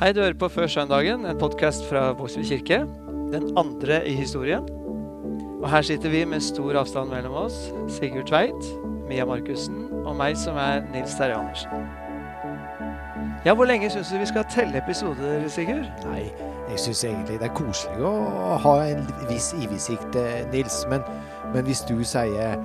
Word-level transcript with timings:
Hei, 0.00 0.12
du 0.12 0.18
hører 0.20 0.34
på 0.34 0.48
Før 0.50 0.66
søndagen, 0.66 1.26
en 1.26 1.38
podkast 1.38 1.84
fra 1.86 2.08
Vågsby 2.18 2.42
kirke. 2.48 2.78
Den 3.30 3.52
andre 3.58 4.08
i 4.08 4.14
historien. 4.18 4.66
Og 5.62 5.70
her 5.70 5.82
sitter 5.82 6.10
vi 6.10 6.24
med 6.24 6.40
stor 6.40 6.80
avstand 6.80 7.10
mellom 7.10 7.36
oss. 7.44 7.54
Sigurd 7.88 8.26
Tveit, 8.26 8.66
Mia 9.08 9.24
Markussen 9.24 9.84
og 10.02 10.16
meg 10.18 10.34
som 10.42 10.58
er 10.58 10.82
Nils 10.90 11.14
Terje 11.14 11.36
Andersen. 11.38 11.70
Ja, 13.44 13.54
Hvor 13.54 13.64
lenge 13.64 13.90
syns 13.90 14.10
du 14.10 14.18
vi 14.18 14.26
skal 14.26 14.50
telle 14.50 14.82
episoder, 14.82 15.48
Sigurd? 15.48 15.86
Nei, 16.10 16.32
jeg 16.70 16.78
syns 16.78 17.04
egentlig 17.04 17.38
det 17.38 17.46
er 17.52 17.54
koselig 17.54 18.10
å 18.10 18.58
ha 18.66 18.76
en 18.88 19.06
viss 19.30 19.52
iversikt, 19.54 20.18
eh, 20.18 20.50
Nils. 20.50 20.82
Men, 20.90 21.06
men 21.54 21.62
hvis 21.64 21.86
du 21.86 21.94
sier 22.02 22.58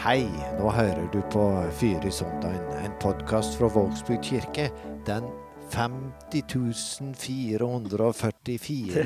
Hei, 0.00 0.24
nå 0.56 0.70
hører 0.72 1.04
du 1.12 1.18
på 1.30 1.42
Fyr 1.76 2.00
i 2.08 2.10
søndagen, 2.10 2.64
en 2.80 2.94
podkast 3.02 3.58
fra 3.58 3.68
Vågsbygd 3.68 4.24
kirke. 4.24 4.64
Den 5.04 5.26
50 5.72 7.12
444 7.20 9.04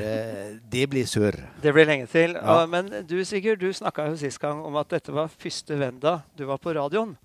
Det 0.73 0.85
blir 0.91 1.07
surr. 1.11 1.35
Det 1.63 1.73
blir 1.75 1.89
lenge 1.91 2.07
til. 2.11 2.37
Ja. 2.39 2.67
Men 2.71 2.91
du 3.09 3.25
Sigurd, 3.27 3.59
du 3.61 3.73
snakka 3.75 4.07
jo 4.13 4.17
sist 4.21 4.39
gang 4.43 4.63
om 4.65 4.79
at 4.79 4.91
dette 4.95 5.15
var 5.15 5.27
første 5.33 5.75
venda 5.81 6.21
du 6.39 6.45
var 6.47 6.63
på 6.63 6.75
radioen. 6.79 7.17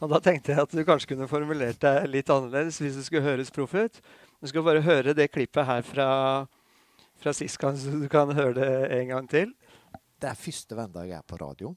Og 0.00 0.10
da 0.12 0.20
tenkte 0.24 0.52
jeg 0.54 0.64
at 0.64 0.72
du 0.72 0.84
kanskje 0.84 1.12
kunne 1.12 1.28
formulert 1.28 1.80
deg 1.84 2.08
litt 2.08 2.32
annerledes 2.32 2.80
hvis 2.80 2.96
det 2.96 3.04
skulle 3.06 3.28
høres 3.28 3.52
proff 3.52 3.74
ut. 3.76 4.00
Du 4.40 4.48
skal 4.48 4.64
bare 4.64 4.84
høre 4.84 5.14
det 5.16 5.32
klippet 5.36 5.68
her 5.68 5.84
fra, 5.84 6.08
fra 7.20 7.32
sist 7.36 7.60
gang, 7.60 7.76
så 7.76 7.92
du 7.92 8.08
kan 8.12 8.32
høre 8.36 8.56
det 8.56 8.72
en 9.02 9.12
gang 9.12 9.28
til. 9.28 9.52
Det 10.16 10.32
er 10.32 10.40
første 10.40 10.76
Venda 10.76 11.04
jeg 11.04 11.20
er 11.20 11.28
på 11.28 11.36
radioen. 11.40 11.76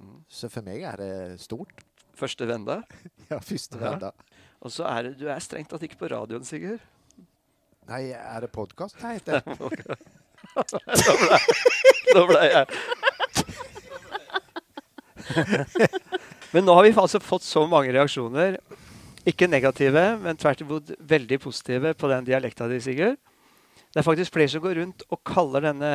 Mm. 0.00 0.20
Så 0.32 0.48
for 0.52 0.64
meg 0.66 0.82
er 0.88 0.96
det 1.00 1.40
stort. 1.44 1.84
Første 2.16 2.46
venda. 2.48 2.80
Ja, 3.30 3.38
første 3.38 3.78
Ja. 3.78 3.90
vendag. 3.92 4.12
Og 4.60 4.72
så 4.74 4.84
er 4.90 5.02
det, 5.06 5.12
du 5.20 5.28
er 5.30 5.38
strengt 5.40 5.70
tatt 5.70 5.82
ikke 5.86 6.00
på 6.02 6.08
radioen, 6.10 6.44
Sigurd. 6.44 6.80
Nei, 7.88 8.10
er 8.12 8.40
det 8.44 8.50
podkast 8.52 8.98
det 9.00 9.20
heter? 9.20 9.40
Nå 12.14 12.24
blei 12.26 12.26
ble 12.28 12.42
jeg 12.50 12.66
Men 16.52 16.66
nå 16.66 16.74
har 16.74 16.84
vi 16.86 16.92
altså 16.98 17.20
fått 17.22 17.44
så 17.46 17.62
mange 17.70 17.92
reaksjoner. 17.94 18.58
Ikke 19.28 19.46
negative, 19.50 20.02
men 20.22 20.38
tvert 20.40 20.62
imot 20.64 20.90
veldig 20.98 21.38
positive 21.44 21.92
på 21.94 22.08
den 22.10 22.26
dialekta 22.26 22.66
di, 22.70 22.80
Sigurd. 22.82 23.18
Det 23.90 24.00
er 24.02 24.06
faktisk 24.06 24.34
flere 24.34 24.50
som 24.52 24.62
går 24.64 24.78
rundt 24.80 25.04
og 25.10 25.20
kaller 25.26 25.60
denne 25.70 25.92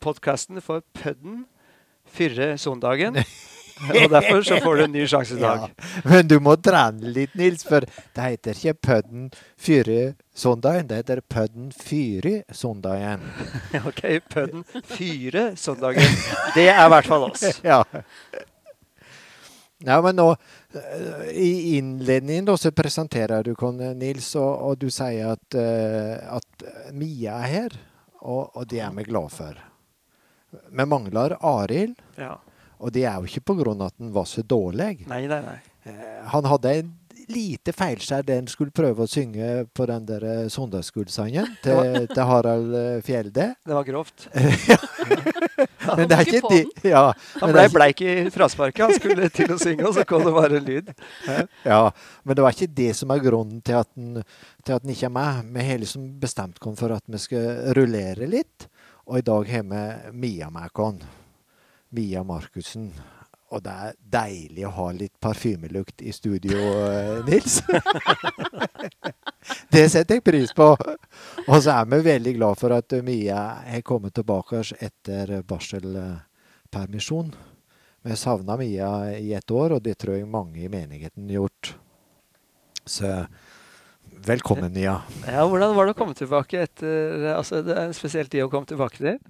podkasten 0.00 0.60
for 0.64 0.82
Pødden 0.96 1.44
fyrre 2.14 2.52
sondagen. 2.58 3.20
Og 3.88 4.10
derfor 4.10 4.42
så 4.42 4.58
får 4.60 4.76
du 4.76 4.82
en 4.84 4.92
ny 4.92 5.06
sjanse 5.08 5.36
i 5.36 5.40
dag. 5.40 5.64
Ja, 5.64 5.88
men 6.04 6.28
du 6.28 6.36
må 6.42 6.56
trene 6.60 7.12
litt, 7.14 7.32
Nils, 7.38 7.64
for 7.64 7.86
det 7.86 8.26
heter 8.26 8.58
ikke 8.58 8.74
Pødden 8.86 9.30
fyre 9.60 10.14
søndagen, 10.36 10.88
det 10.90 11.00
heter 11.00 11.22
Pødden 11.24 11.70
fyre 11.72 12.42
søndagen. 12.52 13.24
Ok, 13.88 14.04
Pødden 14.28 14.64
fyre 14.84 15.50
sondagen. 15.56 16.16
Det 16.54 16.68
er 16.68 16.84
i 16.84 16.92
hvert 16.94 17.08
fall 17.08 17.28
oss. 17.30 17.46
Ja. 17.70 17.82
ja, 19.86 19.96
men 20.04 20.16
nå 20.18 20.28
eh, 20.74 21.30
I 21.32 21.50
innledningen 21.78 22.48
da, 22.50 22.56
så 22.60 22.72
presenterer 22.76 23.46
du 23.46 23.54
oss, 23.54 23.80
Nils, 23.96 24.34
og, 24.36 24.52
og 24.68 24.80
du 24.80 24.90
sier 24.92 25.32
at, 25.32 25.56
uh, 25.56 26.36
at 26.36 26.92
Mia 26.92 27.40
er 27.40 27.52
her, 27.54 27.80
og, 28.20 28.56
og 28.56 28.68
det 28.68 28.84
er 28.84 28.92
vi 28.96 29.08
glad 29.08 29.32
for. 29.32 29.69
Vi 30.50 30.86
mangler 30.86 31.36
Arild, 31.40 31.98
Ja. 32.18 32.36
og 32.80 32.92
det 32.92 33.04
er 33.04 33.20
jo 33.20 33.28
ikke 33.28 33.44
pga. 33.54 33.84
at 33.86 33.94
han 33.98 34.12
var 34.12 34.24
så 34.24 34.42
dårlig. 34.42 35.06
Nei, 35.08 35.26
nei, 35.26 35.40
nei. 35.40 35.58
Eh, 35.84 36.26
Han 36.28 36.44
hadde 36.44 36.78
en 36.78 36.96
lite 37.30 37.72
feilskjær 37.72 38.24
da 38.26 38.34
han 38.40 38.48
skulle 38.50 38.72
prøve 38.74 39.04
å 39.04 39.08
synge 39.10 39.66
på 39.76 39.86
den 39.86 40.06
der 40.08 40.24
eh, 40.26 40.48
søndagsskolesangen 40.50 41.46
til, 41.64 42.06
til 42.10 42.24
Harald 42.26 42.74
eh, 42.74 43.00
Fjelde. 43.06 43.54
Det 43.66 43.76
var 43.76 43.86
grovt. 43.86 44.26
Men 45.96 46.08
det 46.08 46.16
er 46.16 46.26
ikke 46.28 46.50
de, 46.50 46.90
ja, 46.90 47.04
Han 47.40 47.52
blei 47.52 47.66
ble 47.68 47.74
bleik 47.76 48.02
i 48.04 48.14
frasparket. 48.34 48.82
Han 48.84 48.96
skulle 48.98 49.28
til 49.34 49.54
å 49.54 49.58
synge, 49.60 49.86
og 49.88 49.94
så 49.96 50.04
kom 50.08 50.24
det 50.26 50.34
bare 50.36 50.60
lyd. 50.62 50.90
ja, 51.66 51.80
men 52.22 52.36
det 52.36 52.44
var 52.44 52.54
ikke 52.54 52.70
det 52.80 52.90
som 52.98 53.10
er 53.14 53.22
grunnen 53.24 53.62
til 53.64 53.78
at 53.80 53.88
han, 53.96 54.20
til 54.64 54.76
at 54.76 54.84
han 54.84 54.92
ikke 54.94 55.08
er 55.08 55.14
med. 55.16 55.50
Vi 55.56 55.66
har 55.70 55.82
liksom 55.82 56.06
bestemt 56.22 56.60
oss 56.60 56.78
for 56.80 56.94
at 56.96 57.04
vi 57.10 57.20
skal 57.22 57.74
rullere 57.76 58.28
litt, 58.30 58.68
og 59.10 59.18
i 59.18 59.22
dag 59.26 59.48
har 59.50 59.62
vi 59.62 60.12
Mia 60.12 60.50
med. 60.50 61.02
Mia 61.88 62.22
Markussen. 62.22 62.92
Og 63.50 63.62
det 63.62 63.72
er 63.72 63.96
deilig 63.98 64.66
å 64.68 64.70
ha 64.76 64.84
litt 64.94 65.16
parfymelukt 65.18 66.04
i 66.06 66.12
studio, 66.14 66.54
eh, 66.86 67.24
Nils. 67.26 67.56
det 69.74 69.88
setter 69.90 70.20
jeg 70.20 70.22
pris 70.22 70.54
på. 70.54 70.68
Og 71.48 71.56
så 71.58 71.74
er 71.74 71.90
vi 71.90 71.98
veldig 72.06 72.36
glad 72.36 72.60
for 72.60 72.76
at 72.76 72.94
Mia 73.02 73.40
har 73.66 73.82
kommet 73.82 74.14
tilbake 74.14 74.62
etter 74.78 75.40
barselpermisjon. 75.42 77.34
Vi 78.06 78.16
savna 78.16 78.56
Mia 78.56 78.92
i 79.18 79.34
et 79.34 79.50
år, 79.50 79.74
og 79.74 79.82
det 79.82 79.98
tror 79.98 80.20
jeg 80.20 80.30
mange 80.30 80.62
i 80.62 80.70
menigheten 80.70 81.26
har 81.26 81.42
gjort. 81.42 81.74
Så 82.86 83.10
velkommen, 84.26 84.72
Mia. 84.72 85.00
Ja, 85.26 85.44
Hvordan 85.48 85.74
var 85.76 85.86
det 85.86 85.94
å 85.94 85.98
komme 85.98 86.16
tilbake 86.18 86.64
etter 86.64 87.30
altså 87.34 87.62
Det 87.64 87.76
er 87.76 87.88
en 87.88 87.96
spesiell 87.96 88.30
tid 88.30 88.44
å 88.44 88.50
komme 88.52 88.68
tilbake 88.68 89.00
til. 89.00 89.20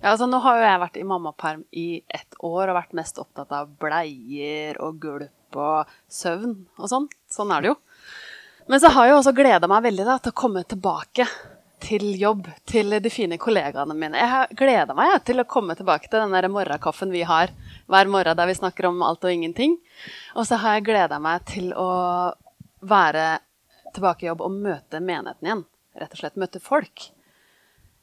Ja, 0.00 0.12
altså 0.14 0.28
Nå 0.30 0.40
har 0.44 0.58
jo 0.58 0.66
jeg 0.66 0.82
vært 0.84 0.98
i 1.00 1.06
mammaperm 1.06 1.62
i 1.76 2.02
ett 2.08 2.38
år 2.40 2.70
og 2.70 2.78
vært 2.78 2.96
mest 2.96 3.20
opptatt 3.20 3.52
av 3.52 3.70
bleier 3.80 4.78
og 4.80 5.00
gulp 5.02 5.60
og 5.60 5.94
søvn 6.08 6.54
og 6.78 6.90
sånn. 6.92 7.08
Sånn 7.30 7.52
er 7.54 7.64
det 7.64 7.72
jo. 7.72 7.78
Men 8.70 8.82
så 8.82 8.92
har 8.94 9.08
jeg 9.08 9.18
også 9.18 9.34
gleda 9.34 9.68
meg 9.70 9.88
veldig 9.88 10.06
da, 10.06 10.18
til 10.22 10.32
å 10.32 10.40
komme 10.40 10.62
tilbake 10.68 11.26
til 11.80 12.04
jobb, 12.20 12.46
til 12.68 12.92
de 13.02 13.10
fine 13.12 13.38
kollegaene 13.40 13.96
mine. 13.96 14.18
Jeg 14.20 14.30
har 14.30 14.50
gleda 14.56 14.94
meg 14.96 15.14
ja, 15.14 15.20
til 15.24 15.40
å 15.42 15.48
komme 15.48 15.74
tilbake 15.76 16.10
til 16.10 16.20
den 16.20 16.34
der 16.36 16.48
morgenkaffen 16.52 17.12
vi 17.12 17.24
har 17.26 17.52
hver 17.90 18.10
morgen 18.12 18.36
der 18.36 18.50
vi 18.50 18.58
snakker 18.58 18.90
om 18.90 19.00
alt 19.04 19.24
og 19.24 19.32
ingenting. 19.32 19.78
Og 20.36 20.46
så 20.48 20.60
har 20.60 20.78
jeg 20.78 20.90
gleda 20.90 21.18
meg 21.22 21.46
til 21.50 21.72
å 21.74 21.90
være 22.80 23.40
tilbake 23.96 24.26
i 24.26 24.30
jobb 24.30 24.44
og 24.46 24.54
møte 24.54 25.00
menigheten 25.00 25.48
igjen. 25.48 25.64
Rett 26.00 26.14
og 26.14 26.22
slett 26.22 26.38
møte 26.40 26.62
folk. 26.62 27.10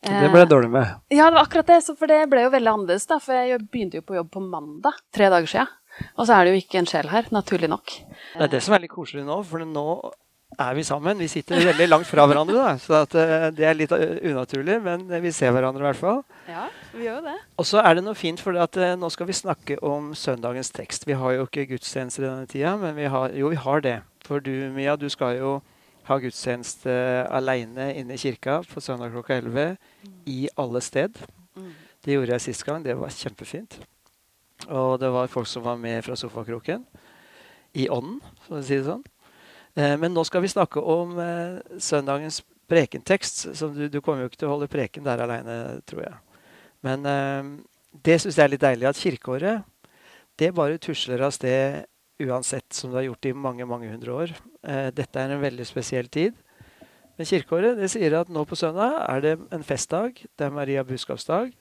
Det 0.06 0.30
ble 0.30 0.44
jeg 0.44 0.52
dårlig 0.52 0.70
med. 0.72 1.00
Ja, 1.09 1.28
det 1.28 1.40
var 1.40 1.48
akkurat 1.48 1.72
det. 1.72 1.80
For 1.98 2.09
det 2.09 2.20
ble 2.31 2.46
jo 2.46 2.53
veldig 2.53 2.74
annerledes, 2.74 3.08
da. 3.09 3.18
For 3.24 3.34
jeg 3.36 3.64
begynte 3.66 4.00
jo 4.00 4.06
på 4.06 4.18
jobb 4.20 4.30
på 4.36 4.44
mandag, 4.44 5.00
tre 5.16 5.31
dager 5.34 5.50
siden. 5.50 5.74
Og 6.14 6.28
så 6.30 6.38
er 6.38 6.46
det 6.46 6.53
jo 6.53 6.62
ikke 6.62 6.80
en 6.84 6.88
sjel 6.90 7.09
her, 7.09 7.28
naturlig 7.34 7.72
nok. 7.72 7.97
Det 8.38 8.46
er 8.46 8.52
det 8.53 8.62
som 8.62 8.76
er 8.78 8.84
litt 8.84 8.94
koselig 8.94 9.24
nå, 9.26 9.40
for 9.47 9.66
nå 9.66 9.86
er 10.62 10.76
vi 10.78 10.84
sammen. 10.86 11.18
Vi 11.18 11.30
sitter 11.31 11.64
veldig 11.66 11.88
langt 11.90 12.08
fra 12.09 12.28
hverandre, 12.30 12.58
da, 12.58 12.76
så 12.81 13.00
at, 13.02 13.16
eh, 13.18 13.47
det 13.58 13.66
er 13.66 13.78
litt 13.78 13.94
eh, 13.96 14.20
unaturlig, 14.30 14.78
men 14.86 15.08
vi 15.24 15.31
ser 15.36 15.52
hverandre 15.56 15.84
i 15.84 15.88
hvert 15.90 16.00
fall. 16.00 16.22
Ja, 16.50 16.68
vi 16.94 17.08
gjør 17.08 17.18
jo 17.20 17.26
det. 17.28 17.36
Og 17.58 17.68
så 17.70 17.81
er 17.81 17.97
det 17.97 18.06
noe 18.06 18.18
fint, 18.18 18.42
for 18.44 18.58
at, 18.62 18.78
eh, 18.78 18.96
nå 18.97 19.09
skal 19.14 19.30
vi 19.30 19.38
snakke 19.38 19.80
om 19.86 20.14
søndagens 20.18 20.70
tekst. 20.78 21.08
Vi 21.09 21.18
har 21.18 21.34
jo 21.36 21.47
ikke 21.50 21.68
gudstjenester 21.74 22.24
i 22.24 22.30
denne 22.30 22.52
tida, 22.53 22.76
men 22.81 22.96
vi 22.97 23.09
har, 23.12 23.34
jo, 23.34 23.50
vi 23.53 23.59
har 23.66 23.81
det. 23.81 23.97
For 24.28 24.44
du, 24.44 24.53
Mia, 24.76 24.96
du 24.96 25.09
skal 25.09 25.38
jo 25.42 25.58
ha 26.07 26.18
gudstjeneste 26.23 26.94
aleine 27.34 27.90
inne 28.00 28.16
i 28.16 28.22
kirka 28.22 28.62
på 28.69 28.81
søndag 28.84 29.12
klokka 29.12 29.38
11 29.41 29.75
i 30.29 30.47
alle 30.56 30.81
sted. 30.84 31.19
Mm. 31.57 31.72
Det 32.03 32.16
gjorde 32.16 32.35
jeg 32.35 32.45
sist 32.45 32.66
gang. 32.68 32.84
Det 32.85 32.95
var 32.95 33.12
kjempefint. 33.12 33.79
Og 34.67 34.97
det 35.01 35.09
var 35.13 35.31
folk 35.31 35.50
som 35.50 35.66
var 35.66 35.78
med 35.81 36.03
fra 36.06 36.16
sofakroken. 36.16 36.85
I 37.78 37.90
ånden, 37.94 38.22
for 38.47 38.57
å 38.57 38.63
si 38.66 38.79
det 38.79 38.88
sånn. 38.88 39.03
Eh, 39.78 39.96
men 40.00 40.16
nå 40.16 40.23
skal 40.25 40.41
vi 40.41 40.51
snakke 40.51 40.81
om 40.81 41.17
eh, 41.22 41.59
søndagens 41.84 42.40
prekentekst. 42.72 43.50
Som 43.59 43.75
du, 43.75 43.85
du 43.91 44.00
kommer 44.01 44.23
jo 44.23 44.31
ikke 44.31 44.41
til 44.41 44.50
å 44.50 44.56
holde 44.56 44.72
preken 44.72 45.06
der 45.06 45.22
aleine, 45.25 45.57
tror 45.90 46.07
jeg. 46.07 46.16
Men 46.88 47.06
eh, 47.12 47.51
det 48.07 48.22
syns 48.23 48.40
jeg 48.40 48.47
er 48.47 48.56
litt 48.56 48.63
deilig. 48.63 48.90
At 48.90 49.01
kirkeåret 49.01 49.67
det 50.38 50.53
bare 50.56 50.79
tusler 50.81 51.22
av 51.25 51.34
sted 51.35 51.84
uansett, 52.19 52.73
som 52.73 52.91
det 52.91 53.01
har 53.01 53.09
gjort 53.11 53.29
i 53.29 53.33
mange 53.33 53.66
mange 53.69 53.91
hundre 53.91 54.13
år. 54.23 54.33
Eh, 54.63 54.89
dette 54.95 55.22
er 55.22 55.33
en 55.33 55.44
veldig 55.44 55.66
spesiell 55.67 56.09
tid. 56.09 56.35
Men 57.17 57.25
kirkeåret 57.25 57.79
det 57.79 57.90
sier 57.90 58.14
at 58.19 58.29
nå 58.29 58.43
på 58.46 58.58
søndag 58.58 58.99
er 59.08 59.23
det 59.23 59.37
en 59.53 59.66
festdag. 59.66 60.19
Det 60.37 60.46
er 60.46 60.53
Maria 60.53 60.84
budskapsdag. 60.85 61.53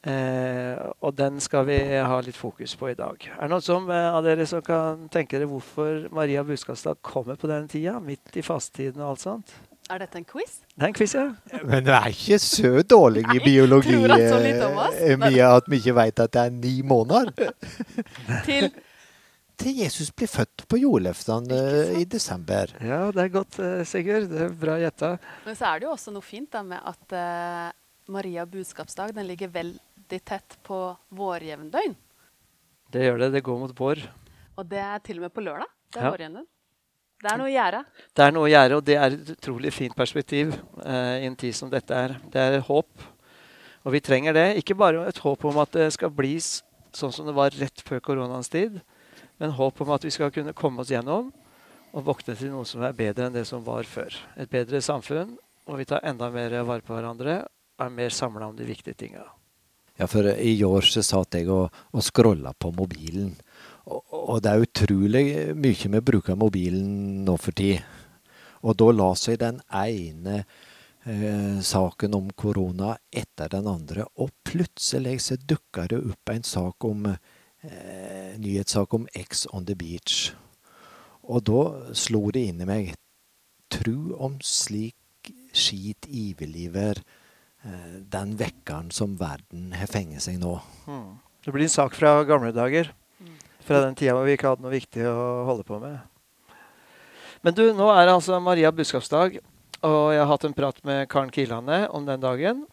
Eh, 0.00 0.76
og 1.04 1.12
den 1.12 1.36
skal 1.44 1.66
vi 1.68 1.76
ha 1.78 2.20
litt 2.24 2.38
fokus 2.38 2.72
på 2.80 2.88
i 2.88 2.96
dag. 2.96 3.20
Er 3.36 3.42
det 3.42 3.50
noen 3.52 3.62
som, 3.62 3.90
eh, 3.90 4.14
av 4.14 4.24
dere 4.24 4.46
som 4.48 4.62
kan 4.62 5.08
tenke 5.12 5.36
dere 5.36 5.50
hvorfor 5.50 6.08
Maria 6.10 6.42
budskapsdag 6.42 7.02
kommer 7.02 7.36
på 7.36 7.50
denne 7.50 7.68
tida? 7.68 8.00
Midt 8.00 8.34
i 8.34 8.42
fastetiden 8.42 9.02
og 9.02 9.10
alt 9.10 9.20
sånt? 9.20 9.52
Er 9.90 9.98
dette 9.98 10.16
en 10.16 10.24
quiz? 10.24 10.60
Det 10.74 10.82
er 10.82 10.86
en 10.86 10.94
quiz, 10.94 11.14
ja. 11.14 11.34
Men 11.66 11.84
du 11.84 11.90
er 11.90 12.08
ikke 12.08 12.38
så 12.38 12.82
dårlig 12.86 13.24
i 13.34 13.40
biologi, 13.44 13.96
eh, 13.98 15.16
Mia, 15.18 15.56
at 15.56 15.66
vi 15.68 15.80
ikke 15.82 15.94
veit 15.94 16.20
at 16.20 16.32
det 16.32 16.44
er 16.46 16.50
ni 16.50 16.80
måneder. 16.82 17.32
Til 18.46 18.70
Til 19.60 19.76
Jesus 19.76 20.08
blir 20.16 20.30
født 20.30 20.62
på 20.70 20.78
jordløftene 20.80 21.56
eh, 21.56 21.98
i 22.00 22.04
desember. 22.08 22.70
Ja, 22.80 23.00
det 23.12 23.26
er 23.26 23.32
godt, 23.34 23.58
eh, 23.60 23.82
Sigurd. 23.88 24.30
Det 24.30 24.46
er 24.46 24.54
bra 24.56 24.78
gjetta. 24.80 25.10
Men 25.44 25.58
så 25.58 25.68
er 25.68 25.80
det 25.82 25.88
jo 25.88 25.92
også 25.92 26.14
noe 26.14 26.24
fint 26.24 26.48
da 26.54 26.62
med 26.64 26.80
at 26.80 27.12
uh, 27.12 27.66
Maria 28.10 28.46
budskapsdag 28.48 29.12
den 29.18 29.28
ligger 29.28 29.52
veldig 29.52 30.20
tett 30.24 30.56
på 30.64 30.78
vårjevndøgn. 31.18 31.92
Det 32.90 33.04
gjør 33.04 33.20
det. 33.26 33.28
Det 33.36 33.44
går 33.46 33.60
mot 33.66 33.74
vår. 33.76 34.00
Og 34.56 34.70
det 34.70 34.80
er 34.80 35.04
til 35.04 35.20
og 35.20 35.26
med 35.28 35.34
på 35.36 35.44
lørdag. 35.44 35.68
Det 35.92 36.00
er 36.00 36.08
Ja. 36.08 36.14
vårjevndøgn. 36.16 36.48
Det 37.20 37.28
er 37.28 37.36
noe 37.36 37.50
å 37.50 37.52
gjøre. 37.52 37.84
Det 38.16 38.24
er 38.24 38.32
noe 38.32 38.46
å 38.46 38.50
gjøre, 38.50 38.76
og 38.80 38.84
det 38.88 38.96
er 38.96 39.12
et 39.12 39.30
utrolig 39.34 39.70
fint 39.76 39.92
perspektiv 39.96 40.54
eh, 40.56 41.16
i 41.20 41.26
en 41.28 41.36
tid 41.36 41.52
som 41.52 41.68
dette 41.68 41.92
er. 41.92 42.14
Det 42.32 42.40
er 42.40 42.62
håp. 42.64 42.88
Og 43.84 43.92
vi 43.92 44.00
trenger 44.00 44.32
det. 44.32 44.46
Ikke 44.62 44.76
bare 44.76 45.04
et 45.08 45.20
håp 45.20 45.44
om 45.44 45.58
at 45.60 45.76
det 45.76 45.90
skal 45.92 46.08
bli 46.16 46.38
sånn 46.40 47.12
som 47.12 47.28
det 47.28 47.36
var 47.36 47.52
rett 47.60 47.84
før 47.84 48.00
koronaens 48.00 48.48
tid, 48.48 48.80
men 49.40 49.56
håp 49.56 49.80
om 49.80 49.92
at 49.96 50.04
vi 50.04 50.12
skal 50.12 50.32
kunne 50.34 50.56
komme 50.56 50.84
oss 50.84 50.92
gjennom 50.92 51.30
og 51.90 52.06
våkne 52.06 52.36
til 52.38 52.52
noe 52.52 52.68
som 52.68 52.84
er 52.86 52.94
bedre 52.96 53.26
enn 53.26 53.34
det 53.34 53.46
som 53.48 53.64
var 53.66 53.88
før. 53.88 54.14
Et 54.38 54.50
bedre 54.50 54.82
samfunn, 54.84 55.34
og 55.66 55.80
vi 55.80 55.88
tar 55.88 56.04
enda 56.06 56.30
mer 56.32 56.54
vare 56.66 56.84
på 56.84 56.94
hverandre 56.94 57.40
og 57.80 57.86
er 57.86 57.94
mer 57.94 58.14
samla 58.14 58.50
om 58.50 58.56
de 58.58 58.66
viktige 58.68 58.98
tinga. 58.98 59.24
Ja, 60.00 60.06
for 60.08 60.24
i 60.24 60.54
år 60.64 60.86
så 60.88 61.02
satt 61.04 61.36
jeg 61.36 61.50
og, 61.52 61.68
og 61.92 62.04
scrolla 62.04 62.54
på 62.56 62.70
mobilen. 62.72 63.34
Og, 63.90 64.00
og, 64.12 64.36
det 64.44 64.52
er 64.52 64.64
utrolig 64.64 65.24
mye 65.56 65.90
vi 65.96 66.02
bruker 66.12 66.38
mobilen 66.38 67.24
nå 67.26 67.36
for 67.40 67.56
tid. 67.56 67.82
Og 68.64 68.76
da 68.80 68.90
la 68.92 69.10
seg 69.16 69.40
den 69.40 69.58
ene 69.72 70.38
eh, 70.40 71.58
saken 71.64 72.16
om 72.16 72.30
korona 72.36 72.94
etter 73.12 73.50
den 73.52 73.68
andre, 73.68 74.06
og 74.20 74.32
plutselig 74.44 75.18
så 75.26 75.36
dukka 75.40 75.88
det 75.90 76.00
opp 76.00 76.32
en 76.32 76.44
sak 76.46 76.88
om 76.88 77.08
eh, 77.08 77.20
nyhetssak 78.40 78.94
om 78.96 79.04
X 79.12 79.46
on 79.52 79.66
the 79.68 79.74
beach. 79.76 80.30
Og 81.28 81.44
da 81.44 81.92
slo 81.92 82.30
det 82.32 82.46
inn 82.48 82.62
i 82.64 82.68
meg 82.68 82.94
Tru 83.70 84.16
om 84.18 84.38
slik 84.42 84.96
skit 85.54 86.06
iverliver 86.08 86.98
eh, 87.62 87.98
den 88.12 88.34
vekkeren 88.38 88.90
som 88.94 89.16
verden 89.20 89.70
har 89.76 89.90
fengt 89.90 90.22
seg 90.24 90.40
nå. 90.42 90.56
Mm. 90.90 91.20
Det 91.44 91.54
blir 91.54 91.66
en 91.66 91.72
sak 91.72 91.94
fra 91.94 92.16
gamle 92.26 92.50
dager. 92.54 92.90
Fra 93.66 93.82
den 93.84 93.94
tida 93.94 94.16
hvor 94.16 94.26
vi 94.26 94.34
ikke 94.34 94.50
hadde 94.50 94.64
noe 94.64 94.74
viktig 94.74 95.04
å 95.06 95.44
holde 95.46 95.66
på 95.68 95.78
med. 95.82 96.00
Men 97.44 97.56
du, 97.56 97.62
nå 97.76 97.86
er 97.94 98.08
det 98.08 98.16
altså 98.16 98.40
Maria 98.42 98.72
budskapsdag, 98.74 99.38
og 99.86 100.00
jeg 100.12 100.20
har 100.20 100.28
hatt 100.28 100.44
en 100.48 100.56
prat 100.56 100.80
med 100.84 101.06
Karen 101.12 101.30
Kilane 101.32 101.84
om 101.88 102.08
den 102.08 102.20
dagen. 102.24 102.64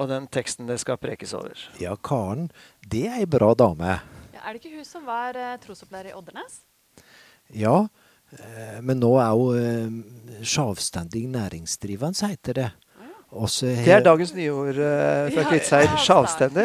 Og 0.00 0.08
den 0.08 0.26
teksten 0.32 0.68
det 0.68 0.78
skal 0.80 0.96
prekes 1.00 1.34
over. 1.36 1.60
Ja, 1.80 1.92
Karen, 1.94 2.48
det 2.88 3.04
er 3.06 3.20
ei 3.20 3.28
bra 3.28 3.52
dame. 3.52 3.98
Ja, 4.40 4.48
er 4.48 4.56
det 4.56 4.62
ikke 4.64 4.78
hun 4.78 4.86
som 4.88 5.02
var 5.04 5.36
uh, 5.36 5.56
trosopplærer 5.60 6.14
i 6.14 6.16
Oddernes? 6.16 6.62
Ja, 7.52 7.82
uh, 7.84 8.78
men 8.80 8.96
nå 9.02 9.10
er 9.20 9.34
hun 9.36 10.00
uh, 10.00 10.38
sjavstendig 10.40 11.26
næringsdrivende, 11.28 12.30
heter 12.32 12.56
det. 12.56 12.70
Også, 13.30 13.66
det 13.66 13.92
er 13.94 14.00
dagens 14.02 14.32
nyord 14.34 14.78
uh, 14.80 15.28
fra 15.34 15.44
Kviteseid. 15.50 15.92
Sjavstendig. 16.02 16.64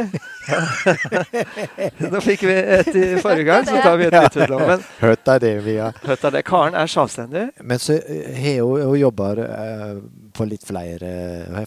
Nå 2.14 2.22
fikk 2.26 2.48
vi 2.48 2.56
et 2.56 2.90
i 2.90 3.04
forrige 3.20 3.46
gang, 3.46 3.68
så 3.68 3.84
tar 3.84 4.00
vi 4.00 4.08
et 4.08 4.16
nytt 4.16 4.40
utlån. 4.40 4.88
Hørt 5.04 5.30
er 5.36 5.44
det, 5.44 5.52
via. 5.68 5.92
Hørt 6.08 6.26
er 6.26 6.34
det. 6.38 6.46
Karen 6.48 6.80
er 6.80 6.90
sjavstendig. 6.90 7.46
Men 7.60 7.84
så 7.84 8.00
har 8.00 8.64
hun, 8.64 9.06
uh, 9.44 10.02
på 10.34 10.50
litt 10.50 10.66
flere, 10.66 11.12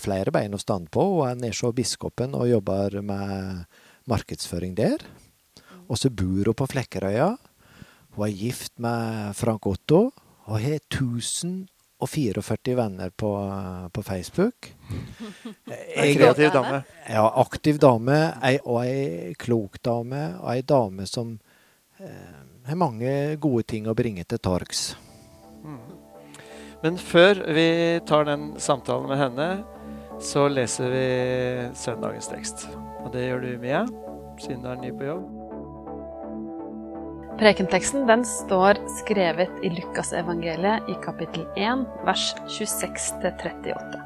flere 0.03 0.35
bein 0.35 0.57
å 0.57 0.65
stande 0.65 0.91
på. 0.91 1.07
Hun 1.21 1.31
er 1.31 1.39
nedsjå 1.45 1.71
biskopen 1.77 2.35
og 2.35 2.49
jobber 2.51 2.99
med 3.05 3.65
markedsføring 4.11 4.75
der. 4.81 5.05
Og 5.89 5.99
så 5.99 6.11
bor 6.13 6.51
hun 6.51 6.57
på 6.57 6.69
Flekkerøya. 6.69 7.33
Hun 8.17 8.27
er 8.27 8.35
gift 8.37 8.79
med 8.83 9.35
Frank 9.39 9.67
Otto 9.67 10.11
og 10.49 10.61
har 10.61 10.81
1044 10.81 12.75
venner 12.77 13.11
på, 13.11 13.31
på 13.93 14.03
Facebook. 14.03 14.73
Ei 15.69 16.15
kreativ 16.17 16.51
dame. 16.53 16.83
Ja, 17.09 17.27
aktiv 17.41 17.79
dame. 17.81 18.19
Og 18.65 18.83
ei 18.85 19.35
klok 19.39 19.83
dame. 19.85 20.23
Og 20.41 20.53
ei 20.55 20.63
dame 20.63 21.07
som 21.09 21.39
eh, 22.01 22.41
har 22.69 22.81
mange 22.81 23.37
gode 23.41 23.63
ting 23.69 23.89
å 23.89 23.97
bringe 23.97 24.25
til 24.25 24.39
torgs. 24.41 24.97
Mm. 25.65 25.81
Men 26.83 26.99
før 26.99 27.43
vi 27.55 27.69
tar 28.07 28.25
den 28.29 28.53
samtalen 28.63 29.09
med 29.11 29.19
henne, 29.19 29.49
så 30.23 30.47
leser 30.51 30.91
vi 30.95 31.07
søndagens 31.79 32.31
tekst. 32.31 32.69
Og 33.03 33.13
det 33.15 33.27
gjør 33.27 33.45
du, 33.47 33.53
Mia, 33.63 33.85
siden 34.39 34.63
du 34.63 34.73
er 34.73 34.81
ny 34.83 34.95
på 34.95 35.11
jobb. 35.11 35.48
Prekenteksten 37.39 38.07
den 38.07 38.25
står 38.25 38.81
skrevet 38.91 39.61
i 39.63 39.69
Lukasevangeliet 39.71 40.89
i 40.91 40.95
kapittel 41.05 41.45
1, 41.57 41.85
vers 42.05 42.35
26-38. 42.49 44.01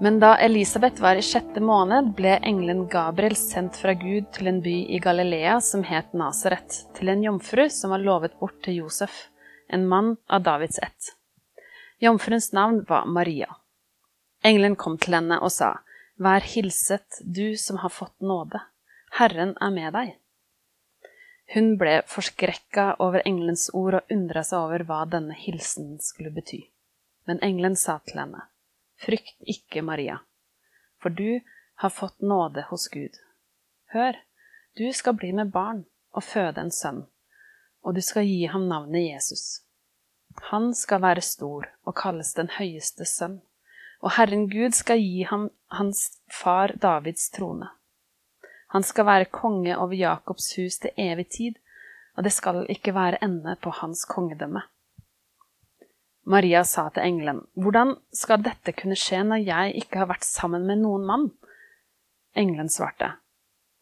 Men 0.00 0.18
da 0.20 0.34
Elisabeth 0.44 1.00
var 1.00 1.16
i 1.16 1.22
sjette 1.24 1.62
måned, 1.64 2.10
ble 2.18 2.34
engelen 2.44 2.82
Gabriel 2.92 3.38
sendt 3.40 3.78
fra 3.80 3.94
Gud 3.96 4.28
til 4.36 4.50
en 4.52 4.58
by 4.60 4.74
i 4.92 5.00
Galilea 5.00 5.54
som 5.64 5.80
het 5.88 6.12
Nasaret, 6.12 6.82
til 6.98 7.08
en 7.08 7.24
jomfru 7.24 7.70
som 7.72 7.96
var 7.96 8.04
lovet 8.04 8.36
bort 8.36 8.60
til 8.68 8.82
Josef, 8.82 9.30
en 9.72 9.88
mann 9.88 10.18
av 10.28 10.44
Davids 10.44 10.76
ett. 10.84 11.14
Jomfruens 12.04 12.50
navn 12.52 12.82
var 12.84 13.08
Maria. 13.08 13.48
Engelen 14.44 14.76
kom 14.76 15.00
til 15.00 15.16
henne 15.16 15.40
og 15.40 15.56
sa, 15.56 15.72
Vær 16.20 16.44
hilset, 16.52 17.24
du 17.24 17.56
som 17.56 17.80
har 17.80 17.96
fått 17.96 18.20
nåde. 18.20 18.60
Herren 19.16 19.56
er 19.56 19.72
med 19.72 19.92
deg. 19.96 20.16
Hun 21.54 21.76
ble 21.78 22.00
forskrekka 22.10 22.96
over 23.02 23.22
engelens 23.28 23.68
ord 23.72 24.00
og 24.00 24.12
undra 24.12 24.42
seg 24.46 24.64
over 24.66 24.82
hva 24.88 25.04
denne 25.10 25.36
hilsenen 25.38 26.00
skulle 26.02 26.32
bety. 26.34 26.64
Men 27.26 27.42
engelen 27.42 27.76
sa 27.78 27.98
til 28.06 28.20
henne, 28.22 28.46
Frykt 28.96 29.36
ikke, 29.44 29.82
Maria, 29.84 30.20
for 31.02 31.12
du 31.12 31.40
har 31.82 31.92
fått 31.92 32.20
nåde 32.24 32.64
hos 32.70 32.88
Gud. 32.88 33.18
Hør, 33.92 34.16
du 34.76 34.88
skal 34.92 35.18
bli 35.20 35.32
med 35.36 35.52
barn 35.52 35.84
og 36.16 36.24
føde 36.24 36.62
en 36.64 36.72
sønn, 36.72 37.04
og 37.84 37.94
du 37.94 38.02
skal 38.02 38.24
gi 38.26 38.46
ham 38.50 38.66
navnet 38.70 39.04
Jesus. 39.04 39.44
Han 40.50 40.72
skal 40.74 41.04
være 41.04 41.24
stor 41.24 41.68
og 41.84 41.96
kalles 41.96 42.32
den 42.36 42.48
høyeste 42.56 43.04
sønn, 43.08 43.38
og 44.00 44.16
Herren 44.16 44.48
Gud 44.50 44.74
skal 44.76 45.00
gi 45.00 45.26
ham 45.28 45.50
hans 45.72 46.08
far 46.32 46.74
Davids 46.82 47.30
trone. 47.30 47.68
Han 48.74 48.82
skal 48.82 49.06
være 49.06 49.30
konge 49.30 49.76
over 49.78 49.94
Jakobs 49.94 50.50
hus 50.56 50.78
til 50.82 50.90
evig 50.98 51.28
tid, 51.30 51.58
og 52.16 52.24
det 52.24 52.32
skal 52.32 52.64
ikke 52.72 52.94
være 52.94 53.22
ende 53.24 53.56
på 53.62 53.70
hans 53.70 54.04
kongedømme. 54.08 54.62
Maria 56.26 56.64
sa 56.64 56.88
til 56.90 57.06
engelen, 57.06 57.44
Hvordan 57.54 57.94
skal 58.12 58.42
dette 58.42 58.74
kunne 58.74 58.98
skje 58.98 59.22
når 59.22 59.44
jeg 59.46 59.76
ikke 59.82 60.00
har 60.02 60.10
vært 60.10 60.26
sammen 60.26 60.66
med 60.66 60.82
noen 60.82 61.06
mann? 61.06 61.28
Engelen 62.34 62.68
svarte, 62.68 63.12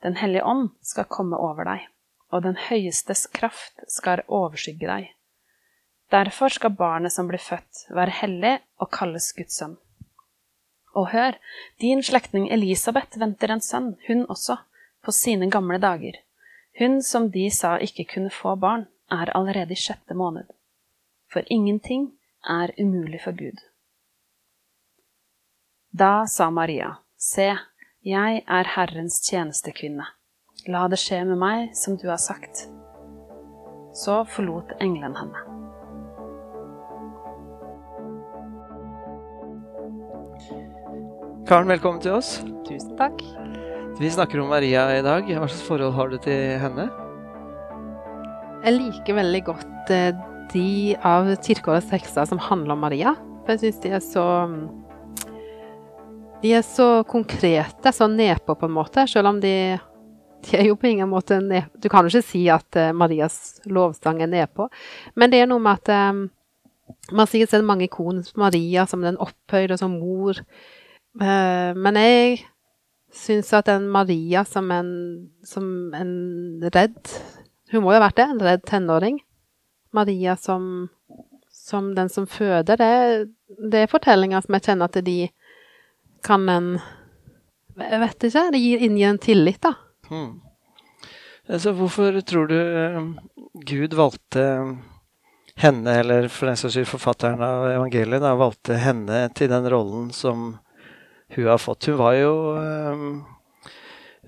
Den 0.02 0.16
hellige 0.20 0.44
ånd 0.44 0.68
skal 0.82 1.08
komme 1.08 1.38
over 1.40 1.64
deg, 1.64 1.86
og 2.28 2.42
den 2.44 2.58
høyestes 2.60 3.26
kraft 3.32 3.80
skal 3.88 4.20
overskygge 4.28 4.86
deg. 4.86 5.08
Derfor 6.12 6.52
skal 6.52 6.76
barnet 6.76 7.14
som 7.14 7.30
blir 7.30 7.40
født, 7.40 7.86
være 7.88 8.12
hellig 8.20 8.58
og 8.76 8.90
kalles 8.92 9.32
Guds 9.32 9.56
sønn. 9.56 9.78
Og 10.94 11.08
hør, 11.10 11.38
din 11.80 12.02
slektning 12.02 12.50
Elisabeth 12.52 13.18
venter 13.18 13.50
en 13.50 13.64
sønn, 13.64 13.94
hun 14.06 14.26
også 14.28 14.58
på 15.04 15.12
sine 15.12 15.50
gamle 15.50 15.78
dager. 15.78 16.16
Hun 16.78 17.02
som 17.02 17.30
de 17.30 17.50
sa 17.50 17.76
ikke 17.78 18.06
kunne 18.14 18.32
få 18.34 18.56
barn, 18.56 18.86
er 19.12 19.30
allerede 19.36 19.76
i 19.76 19.78
sjette 19.78 20.14
måned. 20.16 20.48
For 21.32 21.44
ingenting 21.50 22.12
er 22.48 22.72
umulig 22.78 23.20
for 23.24 23.32
Gud. 23.32 23.60
Da 25.92 26.26
sa 26.26 26.50
Maria, 26.50 26.96
Se, 27.16 27.54
jeg 28.04 28.42
er 28.48 28.70
Herrens 28.74 29.20
tjenestekvinne. 29.28 30.06
La 30.66 30.86
det 30.88 30.98
skje 31.00 31.22
med 31.28 31.38
meg 31.40 31.74
som 31.78 31.96
du 32.00 32.08
har 32.10 32.20
sagt. 32.20 32.66
Så 33.94 34.24
forlot 34.34 34.74
engelen 34.80 35.14
henne. 35.16 35.44
Karen, 41.46 41.68
velkommen 41.68 42.00
til 42.00 42.16
oss. 42.16 42.38
Tusen 42.66 42.96
takk. 42.98 43.20
Vi 43.94 44.10
snakker 44.10 44.40
om 44.40 44.48
Maria 44.50 44.88
i 44.98 45.02
dag. 45.06 45.28
Hva 45.28 45.46
slags 45.46 45.62
forhold 45.68 45.92
har 45.94 46.08
du 46.10 46.16
til 46.18 46.56
henne? 46.58 46.88
Jeg 48.64 48.74
liker 48.74 49.14
veldig 49.20 49.40
godt 49.46 49.92
eh, 49.94 50.16
de 50.50 50.96
av 51.06 51.28
Kirkeårets 51.44 51.92
tekster 51.92 52.26
som 52.26 52.40
handler 52.42 52.74
om 52.74 52.82
Maria. 52.82 53.12
For 53.44 53.54
jeg 53.54 53.60
syns 53.62 53.82
de 53.84 53.92
er 53.94 54.02
så 54.02 54.24
De 56.42 56.50
er 56.58 56.64
så 56.66 56.88
konkrete, 57.06 57.92
så 57.94 58.08
nedpå 58.10 58.56
på 58.58 58.66
en 58.66 58.74
måte, 58.74 59.06
selv 59.06 59.30
om 59.30 59.38
de 59.40 59.78
de 60.44 60.58
er 60.58 60.66
jo 60.68 60.74
på 60.76 60.90
ingen 60.90 61.08
måte 61.08 61.38
ned, 61.40 61.70
Du 61.80 61.88
kan 61.88 62.04
jo 62.04 62.10
ikke 62.10 62.26
si 62.26 62.42
at 62.52 62.76
uh, 62.76 62.90
Marias 62.92 63.62
lovstang 63.64 64.20
er 64.20 64.28
nedpå, 64.28 64.66
men 65.16 65.30
det 65.32 65.40
er 65.40 65.46
noe 65.48 65.62
med 65.62 65.78
at 65.80 66.10
um, 66.12 66.26
Man 67.16 67.30
sikkert 67.30 67.54
sett 67.54 67.64
mange 67.64 67.86
ikon 67.86 68.20
på 68.26 68.42
Maria 68.42 68.84
som 68.84 69.00
den 69.00 69.16
opphøyde 69.16 69.78
som 69.80 69.96
mor, 69.96 70.36
uh, 71.22 71.72
men 71.72 71.96
jeg 71.96 72.42
syns 73.14 73.52
at 73.56 73.68
den 73.70 73.86
Maria 73.92 74.44
som 74.44 74.70
en, 74.74 74.90
som 75.46 75.94
en 75.94 76.14
redd 76.74 77.12
Hun 77.70 77.84
må 77.84 77.92
jo 77.92 77.98
ha 77.98 78.04
vært 78.06 78.18
det, 78.20 78.26
en 78.28 78.42
redd 78.44 78.64
tenåring. 78.68 79.18
Maria 79.94 80.36
som, 80.36 80.88
som 81.50 81.92
den 81.96 82.10
som 82.12 82.26
føder, 82.30 82.78
det, 82.78 82.90
det 83.70 83.84
er 83.84 83.90
fortellinger 83.90 84.44
som 84.44 84.56
jeg 84.56 84.66
kjenner 84.68 84.90
at 84.90 84.98
de 85.06 85.18
kan 86.24 86.48
en 86.48 86.74
Jeg 87.74 88.00
vet 88.04 88.26
ikke. 88.28 88.48
Det 88.54 88.62
gir 88.62 88.82
inngir 88.86 89.08
en 89.10 89.22
tillit, 89.22 89.60
da. 89.64 89.74
Hmm. 90.06 90.42
Altså, 91.50 91.72
hvorfor 91.76 92.20
tror 92.24 92.46
du 92.48 92.54
uh, 92.56 93.08
Gud 93.66 93.96
valgte 93.98 94.44
henne, 95.58 95.96
eller 96.00 96.28
for 96.32 96.48
den 96.48 96.58
saks 96.58 96.76
skyld 96.76 96.88
forfatteren 96.88 97.42
av 97.42 97.66
evangeliet, 97.72 98.22
da, 98.22 98.36
valgte 98.38 98.78
henne 98.80 99.26
til 99.34 99.50
den 99.50 99.66
rollen 99.70 100.12
som 100.14 100.54
hun 101.36 101.46
har 101.50 101.58
fått. 101.58 101.86
Hun 101.90 101.96
var 102.00 102.14
jo 102.18 102.34
eh, 102.58 103.04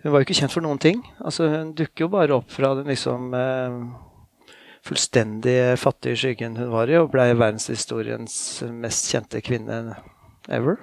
Hun 0.03 0.13
var 0.13 0.21
jo 0.21 0.27
ikke 0.27 0.37
kjent 0.39 0.53
for 0.55 0.63
noen 0.63 0.79
ting. 0.79 1.01
Altså, 1.25 1.49
hun 1.51 1.73
dukker 1.75 2.05
jo 2.07 2.09
bare 2.13 2.35
opp 2.37 2.51
fra 2.53 2.75
den 2.79 2.87
liksom 2.93 3.33
eh, 3.35 3.79
fullstendig 4.87 5.57
fattige 5.83 6.17
skyggen 6.21 6.57
hun 6.61 6.71
var 6.71 6.91
i, 6.93 6.99
og 7.01 7.11
blei 7.15 7.33
verdenshistoriens 7.35 8.37
mest 8.71 9.09
kjente 9.11 9.41
kvinne 9.43 9.97
ever. 10.49 10.79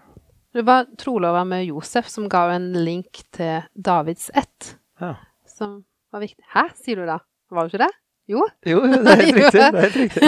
Det 0.54 0.66
var 0.68 0.86
trolova 1.00 1.46
med 1.48 1.66
Josef 1.70 2.10
som 2.12 2.28
ga 2.30 2.44
en 2.54 2.72
link 2.86 3.24
til 3.34 3.64
Davids 3.74 4.30
ett, 4.38 4.76
Ja. 5.02 5.16
som 5.48 5.84
var 6.12 6.20
viktig. 6.22 6.44
Hæ, 6.54 6.68
sier 6.78 6.96
du 7.00 7.06
da? 7.08 7.20
Var 7.50 7.64
det 7.70 7.74
ikke 7.74 7.86
det? 7.88 7.94
Jo. 8.30 8.46
Jo, 8.64 8.80
det 8.88 9.12
er 9.12 9.22
helt 9.22 9.38
riktig. 9.38 9.60
Det 9.60 9.64
er 9.68 9.84
helt 9.84 9.98
riktig. 10.00 10.28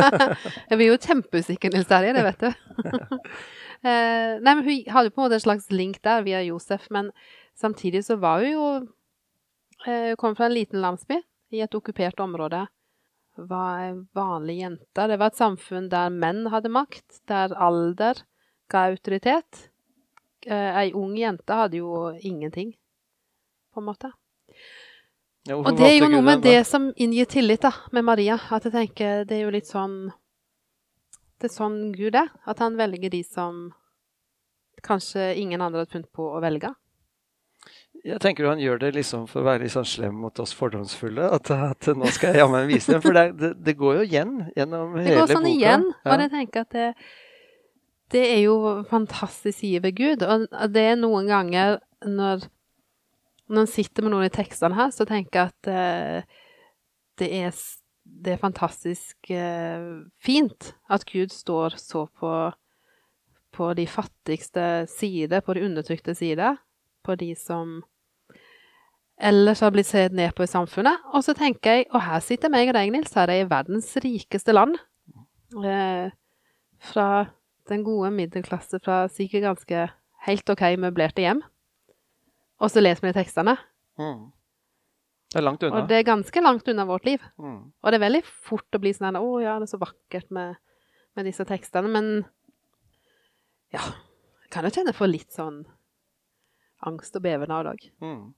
Jeg 0.70 0.78
blir 0.78 0.90
jo 0.92 0.98
kjempeusikker, 1.02 1.72
Nils 1.74 1.88
Terje, 1.90 2.12
det 2.16 2.26
vet 2.30 2.44
du. 2.46 2.50
Eh, 3.86 4.38
nei, 4.40 4.52
men 4.56 4.62
Hun 4.64 4.88
hadde 4.90 5.10
på 5.12 5.20
en 5.20 5.26
måte 5.26 5.36
en 5.36 5.42
slags 5.44 5.66
link 5.70 5.98
der 6.02 6.22
via 6.24 6.40
Josef, 6.42 6.86
men 6.90 7.10
samtidig 7.54 8.00
så 8.06 8.16
var 8.18 8.40
hun 8.40 8.48
jo 8.48 8.64
eh, 9.84 10.08
Hun 10.08 10.16
kom 10.18 10.34
fra 10.34 10.48
en 10.48 10.54
liten 10.56 10.80
landsby 10.82 11.18
i 11.52 11.60
et 11.62 11.76
okkupert 11.76 12.18
område. 12.24 12.64
Var 13.36 13.82
ei 13.84 13.92
vanlig 14.16 14.56
jente. 14.62 15.06
Det 15.12 15.20
var 15.20 15.28
et 15.28 15.38
samfunn 15.38 15.90
der 15.92 16.08
menn 16.10 16.48
hadde 16.50 16.72
makt, 16.72 17.20
der 17.28 17.52
alder 17.52 18.24
ga 18.72 18.86
autoritet. 18.88 19.68
Eh, 20.48 20.72
ei 20.80 20.90
ung 20.96 21.14
jente 21.20 21.60
hadde 21.60 21.84
jo 21.84 22.08
ingenting, 22.16 22.72
på 23.76 23.84
en 23.84 23.90
måte. 23.92 24.10
Og 25.54 25.76
det 25.78 25.86
er 25.86 25.98
jo 26.00 26.08
noe 26.10 26.24
med 26.26 26.42
det 26.42 26.58
som 26.66 26.88
inngir 26.96 27.28
tillit 27.30 27.62
da, 27.62 27.72
med 27.94 28.06
Maria. 28.06 28.38
At 28.50 28.66
jeg 28.66 28.74
tenker 28.74 29.26
det 29.28 29.38
er 29.38 29.44
jo 29.46 29.52
litt 29.54 29.68
sånn 29.70 30.10
Det 31.40 31.50
er 31.50 31.54
sånn 31.54 31.92
Gud 31.94 32.16
er. 32.16 32.32
At 32.48 32.62
han 32.64 32.78
velger 32.78 33.12
de 33.12 33.22
som 33.26 33.68
kanskje 34.86 35.34
ingen 35.40 35.60
andre 35.60 35.82
hadde 35.84 35.92
funnet 35.92 36.12
på 36.14 36.26
å 36.36 36.40
velge. 36.42 36.72
Jeg 38.06 38.20
tenker 38.22 38.46
han 38.46 38.60
gjør 38.62 38.78
det 38.84 38.92
liksom 38.94 39.24
for 39.26 39.42
å 39.42 39.46
være 39.48 39.64
litt 39.64 39.74
sånn 39.74 39.88
slem 39.88 40.18
mot 40.22 40.38
oss 40.42 40.52
fordomsfulle. 40.54 41.28
At, 41.36 41.50
at 41.50 41.88
nå 41.96 42.08
skal 42.14 42.34
jeg 42.34 42.42
jammen 42.44 42.68
vise 42.70 42.94
dem. 42.94 43.02
For 43.02 43.16
det, 43.16 43.24
det, 43.40 43.52
det 43.66 43.76
går 43.78 44.00
jo 44.00 44.04
igjen 44.06 44.34
gjennom 44.56 44.94
Det 45.00 45.16
går 45.16 45.32
sånn 45.32 45.48
boka. 45.48 45.54
igjen. 45.54 45.86
Ja. 45.90 46.10
Og 46.12 46.22
jeg 46.24 46.32
tenker 46.36 46.66
at 46.66 46.76
det, 46.76 46.90
det 48.14 48.24
er 48.34 48.42
jo 48.44 48.58
fantastisk 48.90 49.64
ved 49.82 49.96
Gud. 49.98 50.22
Og 50.22 50.46
det 50.74 50.84
er 50.92 51.00
noen 51.00 51.26
ganger 51.30 51.80
når 52.06 52.46
når 53.48 53.64
en 53.64 53.70
sitter 53.70 54.04
med 54.04 54.14
noen 54.14 54.28
i 54.28 54.34
tekstene 54.34 54.76
her, 54.76 54.92
så 54.94 55.06
tenker 55.08 55.38
jeg 55.38 55.52
at 55.52 55.70
eh, 55.70 56.38
det, 57.20 57.28
er, 57.30 57.58
det 58.26 58.34
er 58.34 58.42
fantastisk 58.42 59.30
eh, 59.30 59.88
fint 60.22 60.72
at 60.92 61.06
Gud 61.08 61.34
står 61.34 61.78
så 61.80 62.06
på, 62.18 62.32
på 63.54 63.72
de 63.78 63.86
fattigste 63.90 64.86
sider, 64.90 65.44
på 65.44 65.56
de 65.56 65.66
undertrykte 65.68 66.16
sider, 66.18 66.58
på 67.06 67.14
de 67.18 67.32
som 67.38 67.78
ellers 69.16 69.62
har 69.64 69.72
blitt 69.72 69.88
sett 69.88 70.12
ned 70.12 70.34
på 70.36 70.44
i 70.44 70.50
samfunnet. 70.50 71.06
Og 71.14 71.24
så 71.24 71.34
tenker 71.36 71.78
jeg, 71.78 71.88
og 71.92 72.04
her 72.04 72.20
sitter 72.24 72.52
meg 72.52 72.70
og 72.70 72.76
deg, 72.76 72.92
Nils, 72.92 73.14
her 73.16 73.32
er 73.32 73.44
i 73.44 73.48
verdens 73.48 73.94
rikeste 74.02 74.52
land. 74.52 74.76
Eh, 75.56 76.10
fra 76.82 77.08
den 77.70 77.84
gode 77.86 78.10
middelklasse 78.14 78.78
fra 78.82 79.06
sikkert 79.10 79.46
ganske 79.46 79.86
helt 80.26 80.50
ok 80.52 80.64
møblerte 80.82 81.24
hjem. 81.24 81.42
Og 82.62 82.72
så 82.72 82.82
leser 82.82 83.04
vi 83.04 83.12
de 83.12 83.18
tekstene. 83.18 83.56
Mm. 84.00 84.30
Det 85.32 85.40
er 85.40 85.44
langt 85.44 85.64
unna. 85.66 85.82
Og 85.82 85.90
det 85.90 85.98
er 85.98 86.06
ganske 86.06 86.42
langt 86.42 86.68
unna 86.70 86.86
vårt 86.88 87.04
liv. 87.08 87.22
Mm. 87.42 87.58
Og 87.68 87.92
det 87.92 87.98
er 87.98 88.06
veldig 88.06 88.22
fort 88.24 88.78
å 88.78 88.80
bli 88.80 88.94
sånn 88.94 89.18
'Å 89.18 89.22
oh, 89.22 89.42
ja, 89.42 89.58
det 89.58 89.68
er 89.68 89.74
så 89.74 89.82
vakkert 89.82 90.30
med, 90.30 90.56
med 91.16 91.26
disse 91.26 91.44
tekstene. 91.44 91.90
Men 91.90 92.24
ja, 93.74 93.82
jeg 94.44 94.50
kan 94.54 94.64
jo 94.64 94.70
kjenne 94.70 94.94
for 94.96 95.10
litt 95.10 95.32
sånn 95.34 95.64
angst 96.86 97.16
og 97.16 97.24
beven 97.26 97.50
av 97.50 97.64
dag. 97.64 97.80
Mm. 98.00 98.34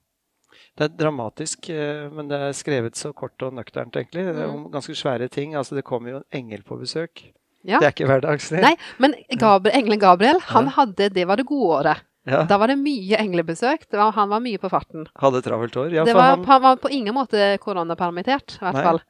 Det 0.75 0.85
er 0.87 0.95
dramatisk, 0.97 1.69
eh, 1.69 2.09
men 2.09 2.27
det 2.27 2.39
er 2.41 2.55
skrevet 2.57 2.97
så 2.97 3.13
kort 3.13 3.37
og 3.45 3.53
nøkternt, 3.53 3.95
egentlig. 3.95 4.25
Mm. 4.25 4.49
om 4.49 4.71
ganske 4.73 4.95
svære 4.97 5.29
ting. 5.29 5.53
Altså, 5.55 5.75
det 5.75 5.85
kommer 5.85 6.09
jo 6.09 6.17
en 6.17 6.29
engel 6.41 6.63
på 6.63 6.79
besøk. 6.79 7.29
Ja. 7.63 7.77
Det 7.79 7.85
er 7.85 7.93
ikke 7.93 8.07
hverdagslig. 8.09 8.61
Nei, 8.63 8.75
men 8.97 9.13
Gabriel, 9.37 9.75
engelen 9.75 9.99
Gabriel, 9.99 10.39
han 10.47 10.71
hadde 10.77 11.09
Det 11.13 11.27
var 11.27 11.35
det 11.35 11.45
gode 11.45 11.81
året. 11.81 12.05
Ja. 12.27 12.43
Da 12.49 12.57
var 12.59 12.67
det 12.67 12.75
mye 12.81 13.17
englebesøk. 13.21 13.85
Det 13.89 13.97
var, 13.97 14.11
han 14.17 14.29
var 14.29 14.41
mye 14.43 14.59
på 14.61 14.69
farten. 14.69 15.07
Hadde 15.21 15.41
travelt 15.45 15.77
år. 15.79 15.93
Ja, 15.95 16.03
var, 16.09 16.35
han, 16.35 16.43
han 16.45 16.61
var 16.61 16.79
på 16.81 16.91
ingen 16.93 17.15
måte 17.15 17.53
koronapermittert, 17.63 18.57
i 18.59 18.63
hvert 18.65 18.79
Nei. 18.79 18.83
fall. 18.85 19.01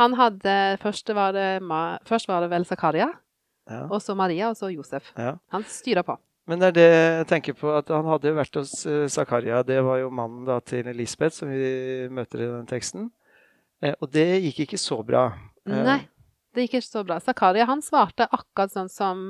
Han 0.00 0.16
hadde 0.18 0.54
Først 0.82 1.12
var 1.16 1.32
det, 1.36 1.60
først 2.08 2.28
var 2.28 2.44
det 2.44 2.50
vel 2.52 2.64
Zakaria, 2.68 3.10
ja, 3.66 3.82
og 3.90 4.00
så 4.04 4.14
Maria, 4.14 4.50
og 4.50 4.56
så 4.58 4.68
Josef. 4.72 5.12
ja. 5.16 5.36
Han 5.52 5.64
styra 5.68 6.02
på. 6.06 6.18
Men 6.46 6.60
det 6.62 6.68
er 6.68 6.74
det 6.76 6.88
jeg 6.90 7.26
tenker 7.32 7.56
på, 7.58 7.70
at 7.74 7.88
han 7.90 8.06
hadde 8.06 8.34
vært 8.36 8.54
hos 8.60 8.74
eh, 8.86 9.06
Zakaria. 9.10 9.64
Det 9.66 9.80
var 9.82 9.98
jo 9.98 10.10
mannen 10.14 10.44
da 10.46 10.60
til 10.62 10.86
Elisabeth, 10.86 11.40
som 11.40 11.50
vi 11.50 12.06
møter 12.12 12.44
i 12.44 12.50
den 12.52 12.68
teksten. 12.70 13.08
Eh, 13.82 13.96
og 13.98 14.12
det 14.14 14.28
gikk 14.44 14.60
ikke 14.66 14.78
så 14.78 15.00
bra. 15.06 15.24
Eh, 15.66 15.80
Nei, 15.88 15.98
det 16.54 16.68
gikk 16.68 16.78
ikke 16.78 16.86
så 16.86 17.02
bra. 17.08 17.18
Zakaria 17.24 17.66
han 17.66 17.82
svarte 17.82 18.28
akkurat 18.30 18.70
sånn 18.76 18.92
som 18.92 19.24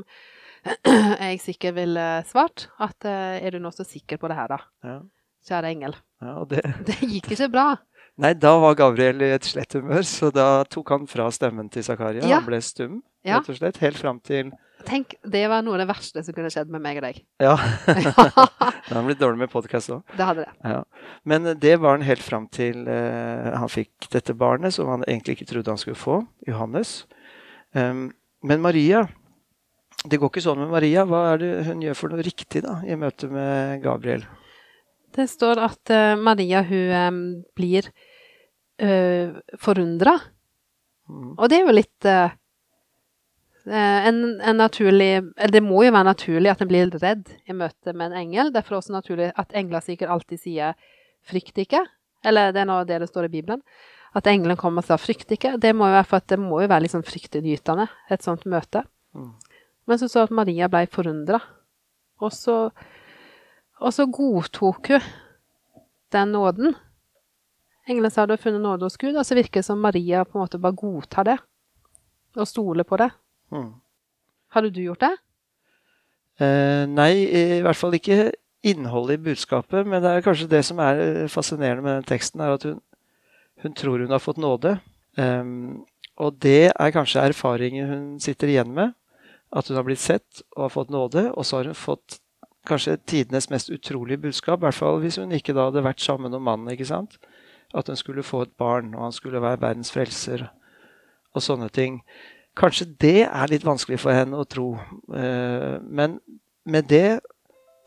jeg 1.27 1.43
sikkert 1.45 1.77
ville 1.79 2.07
svart. 2.29 2.69
At 2.83 3.07
eh, 3.09 3.39
er 3.43 3.57
du 3.57 3.61
nå 3.63 3.73
så 3.75 3.87
sikker 3.87 4.21
på 4.21 4.31
det 4.33 4.39
her, 4.39 4.53
da? 4.57 4.61
Ja, 4.87 5.01
Kjære 5.47 5.71
engel. 5.77 5.95
ja, 6.23 6.37
det, 6.51 6.63
Det 6.89 7.01
gikk 7.05 7.33
ikke 7.37 7.51
bra. 7.53 7.67
nei, 8.23 8.33
da 8.35 8.57
var 8.63 8.79
Gabriel 8.79 9.23
i 9.23 9.33
et 9.37 9.47
slett 9.47 9.77
humør, 9.79 10.03
så 10.09 10.33
da 10.35 10.65
tok 10.71 10.95
han 10.95 11.11
fra 11.11 11.29
stemmen 11.35 11.71
til 11.73 11.85
Zakaria. 11.87 12.25
Ja. 12.27 12.41
Han 12.41 12.49
ble 12.49 12.63
stum, 12.65 13.03
rett 13.27 13.51
og 13.53 13.59
slett. 13.59 13.83
Helt 13.85 14.01
fram 14.01 14.23
til 14.25 14.55
Tenk, 14.87 15.17
det 15.27 15.41
var 15.51 15.65
noe 15.67 15.75
av 15.75 15.81
det 15.83 15.87
verste 15.89 16.23
som 16.23 16.35
kunne 16.37 16.51
skjedd 16.53 16.69
med 16.71 16.83
meg 16.85 17.01
og 17.01 17.07
deg. 17.09 17.17
Ja. 17.47 17.55
det 17.89 18.93
han 18.93 19.09
blitt 19.09 19.19
dårlig 19.19 19.41
med 19.41 19.51
podkast 19.51 19.91
òg. 19.91 20.03
det 20.15 20.27
hadde 20.29 20.45
det. 20.45 20.53
Ja. 20.63 20.83
Men 21.27 21.49
eh, 21.49 21.57
det 21.59 21.73
var 21.83 21.97
han 21.97 22.07
helt 22.07 22.23
fram 22.23 22.47
til 22.55 22.85
uh, 22.87 23.57
han 23.57 23.73
fikk 23.73 24.07
dette 24.13 24.37
barnet, 24.39 24.77
som 24.77 24.91
han 24.93 25.03
egentlig 25.09 25.39
ikke 25.39 25.49
trodde 25.51 25.73
han 25.73 25.81
skulle 25.81 25.99
få, 25.99 26.21
Johannes. 26.47 27.01
Um, 27.75 28.13
men 28.47 28.63
Maria 28.63 29.07
Det 30.05 30.21
går 30.21 30.31
ikke 30.31 30.45
sånn 30.45 30.61
med 30.61 30.75
Maria. 30.75 31.07
Hva 31.09 31.23
er 31.33 31.41
det 31.43 31.53
hun 31.71 31.83
gjør 31.83 31.99
for 31.99 32.13
noe 32.13 32.25
riktig 32.27 32.63
da, 32.67 32.79
i 32.87 32.99
møte 33.01 33.31
med 33.33 33.81
Gabriel? 33.83 34.27
Det 35.17 35.25
står 35.31 35.63
at 35.65 35.93
uh, 35.95 36.15
Maria 36.21 36.61
hun 36.67 36.93
eh, 37.01 37.21
blir 37.57 37.89
uh, 38.85 39.39
forundra. 39.63 40.19
Mm. 41.09 41.35
Og 41.39 41.49
det 41.51 41.59
er 41.59 41.65
jo 41.65 41.75
litt 41.75 42.09
eh, 42.09 42.35
eh, 43.71 44.07
en, 44.11 44.23
en 44.43 44.59
naturlig 44.59 45.11
det 45.53 45.63
må 45.63 45.85
jo 45.87 45.93
være 45.95 46.09
naturlig 46.09 46.51
at 46.51 46.65
en 46.65 46.71
blir 46.71 46.91
redd 46.99 47.31
i 47.47 47.55
møte 47.55 47.95
med 47.95 48.11
en 48.11 48.25
engel. 48.25 48.51
Derfor 48.55 48.75
er 48.75 48.77
det 48.77 48.83
også 48.85 48.97
naturlig 48.97 49.29
at 49.39 49.55
engler 49.59 49.85
sikkert 49.85 50.13
alltid 50.15 50.43
sier 50.43 50.75
'frykt 51.27 51.59
ikke'. 51.63 51.85
Eller 52.27 52.53
det 52.55 52.65
er 52.65 52.71
nå 52.71 52.83
det 52.87 53.01
det 53.03 53.11
står 53.11 53.29
i 53.29 53.35
Bibelen. 53.39 53.63
At 54.17 54.27
engelen 54.27 54.59
kommer 54.59 54.83
og 54.83 54.89
sier 54.89 54.99
'frykt 54.99 55.31
ikke'. 55.39 55.57
Det 55.63 55.75
må 55.75 55.87
jo 55.87 55.99
være 55.99 56.11
for 56.11 56.23
at 56.23 56.29
det 56.29 56.41
må 56.43 56.61
jo 56.63 56.71
være 56.71 56.87
liksom 56.87 57.07
fryktinngytende, 57.07 57.89
et 58.11 58.23
sånt 58.23 58.47
møte. 58.47 58.83
Mm. 59.15 59.35
Men 59.87 60.01
så 60.01 60.09
det 60.11 60.25
at 60.27 60.35
Maria 60.35 60.69
ble 60.71 60.87
forundra. 60.91 61.41
Og 62.23 62.33
så, 62.35 62.57
og 63.79 63.95
så 63.95 64.07
godtok 64.11 64.93
hun 64.95 65.09
den 66.15 66.33
nåden. 66.33 66.75
Engelen 67.87 68.11
sa 68.11 68.27
du 68.27 68.35
har 68.35 68.43
funnet 68.43 68.63
nåde 68.63 68.87
hos 68.87 68.99
Gud, 68.99 69.15
og 69.15 69.27
så 69.27 69.37
virker 69.39 69.61
det 69.61 69.69
som 69.69 69.83
Maria 69.83 70.25
på 70.27 70.39
en 70.39 70.45
måte 70.45 70.61
bare 70.63 70.79
godtar 70.79 71.29
det. 71.29 71.37
Og 72.37 72.49
stoler 72.49 72.85
på 72.85 72.99
det. 73.01 73.11
Mm. 73.55 73.71
Hadde 74.55 74.73
du 74.75 74.83
gjort 74.83 75.05
det? 75.05 75.13
Eh, 76.43 76.83
nei, 76.91 77.13
i 77.25 77.63
hvert 77.65 77.79
fall 77.79 77.95
ikke 77.97 78.33
innholdet 78.67 79.21
i 79.21 79.25
budskapet, 79.31 79.87
men 79.87 80.03
det 80.03 80.11
er 80.11 80.25
kanskje 80.25 80.51
det 80.51 80.63
som 80.67 80.81
er 80.83 81.01
eh, 81.01 81.31
fascinerende 81.33 81.85
med 81.85 81.95
den 82.01 82.09
teksten, 82.11 82.43
er 82.43 82.57
at 82.57 82.67
hun, 82.67 82.81
hun 83.63 83.77
tror 83.79 84.03
hun 84.03 84.13
har 84.13 84.23
fått 84.23 84.41
nåde. 84.43 84.77
Um, 85.17 85.87
og 86.21 86.37
det 86.45 86.73
er 86.75 86.93
kanskje 86.93 87.23
erfaringen 87.25 87.89
hun 87.89 88.05
sitter 88.21 88.51
igjen 88.53 88.75
med. 88.77 88.93
At 89.55 89.69
hun 89.69 89.79
har 89.79 89.87
blitt 89.87 90.03
sett 90.03 90.43
og 90.57 90.67
har 90.67 90.75
fått 90.75 90.91
nåde, 90.91 91.29
og 91.33 91.47
så 91.47 91.61
har 91.61 91.71
hun 91.71 91.79
fått 91.79 92.21
kanskje 92.67 92.97
tidenes 93.07 93.51
mest 93.51 93.71
utrolige 93.71 94.21
budskap. 94.27 94.61
I 94.61 94.67
hvert 94.67 94.79
fall 94.79 95.01
hvis 95.03 95.19
hun 95.21 95.35
ikke 95.35 95.55
da 95.57 95.69
hadde 95.69 95.85
vært 95.87 96.03
sammen 96.03 96.33
med 96.35 96.43
mannen. 96.43 96.73
ikke 96.73 96.89
sant? 96.89 97.19
At 97.75 97.89
hun 97.89 97.99
skulle 97.99 98.27
få 98.27 98.43
et 98.47 98.57
barn, 98.59 98.95
og 98.95 99.07
han 99.07 99.15
skulle 99.15 99.43
være 99.43 99.61
verdens 99.63 99.93
frelser, 99.93 100.49
og 101.35 101.43
sånne 101.43 101.69
ting. 101.69 102.01
Kanskje 102.57 102.89
det 103.01 103.27
er 103.27 103.51
litt 103.53 103.67
vanskelig 103.67 104.01
for 104.01 104.17
henne 104.17 104.39
å 104.39 104.49
tro. 104.49 104.79
Eh, 105.13 105.77
men 105.83 106.21
med 106.65 106.89
det, 106.89 107.21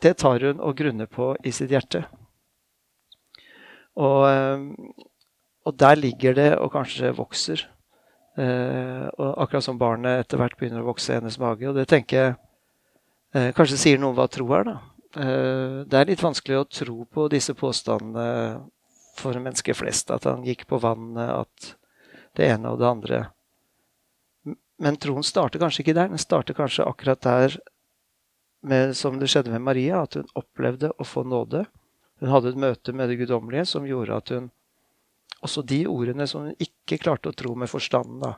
det 0.02 0.16
tar 0.22 0.40
hun 0.46 0.60
og 0.60 0.76
grunner 0.78 1.10
på 1.10 1.32
i 1.44 1.52
sitt 1.52 1.72
hjerte. 1.74 2.04
Og, 3.98 4.28
eh, 4.30 4.62
og 5.66 5.76
der 5.76 5.98
ligger 5.98 6.38
det 6.38 6.50
og 6.58 6.72
kanskje 6.76 7.10
vokser. 7.16 7.66
Eh, 8.40 9.06
og 9.20 9.42
akkurat 9.44 9.66
som 9.66 9.80
barnet 9.80 10.24
etter 10.24 10.40
hvert 10.40 10.56
begynner 10.58 10.84
å 10.84 10.90
vokse 10.90 11.12
i 11.12 11.18
hennes 11.18 11.38
mage. 11.42 11.68
Og 11.68 11.76
det 11.76 11.88
tenker 11.90 12.20
jeg 12.20 12.36
eh, 13.34 13.50
kanskje 13.56 13.80
sier 13.80 14.00
noe 14.00 14.14
om 14.14 14.20
hva 14.20 14.28
tro 14.32 14.46
er, 14.56 14.68
da. 14.70 14.76
Eh, 15.20 15.80
det 15.90 15.98
er 15.98 16.08
litt 16.12 16.24
vanskelig 16.24 16.60
å 16.60 16.68
tro 16.70 17.02
på 17.04 17.26
disse 17.32 17.56
påstandene 17.58 18.62
for 19.20 19.36
mennesker 19.36 19.76
flest. 19.76 20.12
At 20.14 20.28
han 20.30 20.46
gikk 20.46 20.64
på 20.70 20.80
vannet, 20.80 21.34
at 21.44 21.74
det 22.38 22.48
ene 22.54 22.72
og 22.72 22.80
det 22.80 22.88
andre 22.88 23.26
men 24.80 24.96
troen 24.96 25.24
starter 25.26 25.60
kanskje 25.60 25.84
ikke 25.84 25.96
der. 25.96 26.08
Den 26.08 26.20
starter 26.20 26.56
kanskje 26.56 26.86
akkurat 26.88 27.20
der 27.20 27.58
med, 28.64 28.96
som 28.96 29.18
det 29.20 29.28
skjedde 29.28 29.52
med 29.52 29.66
Maria, 29.66 30.04
at 30.04 30.16
hun 30.16 30.30
opplevde 30.38 30.92
å 30.96 31.04
få 31.04 31.24
nåde. 31.28 31.66
Hun 32.20 32.32
hadde 32.32 32.54
et 32.54 32.60
møte 32.60 32.94
med 32.96 33.12
det 33.12 33.18
guddommelige 33.20 33.66
som 33.68 33.88
gjorde 33.88 34.16
at 34.16 34.32
hun 34.32 34.48
Også 35.40 35.64
de 35.64 35.84
ordene 35.88 36.26
som 36.28 36.48
hun 36.48 36.56
ikke 36.60 37.00
klarte 37.00 37.30
å 37.30 37.36
tro 37.36 37.54
med 37.58 37.70
forstanden, 37.70 38.20
da, 38.22 38.34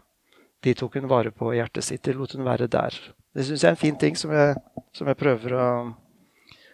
de 0.63 0.75
tok 0.79 1.01
hun 1.01 1.11
vare 1.11 1.33
på 1.35 1.51
i 1.53 1.59
hjertet 1.59 1.87
sitt. 1.87 2.05
Det 2.07 2.15
lot 2.15 2.37
hun 2.37 2.47
være 2.47 2.71
der. 2.71 2.95
Det 3.35 3.47
syns 3.49 3.65
jeg 3.65 3.73
er 3.73 3.77
en 3.77 3.81
fin 3.81 3.99
ting 3.99 4.19
som 4.19 4.31
jeg, 4.35 4.55
som 4.95 5.09
jeg 5.11 5.19
prøver 5.19 5.57
å 5.57 5.67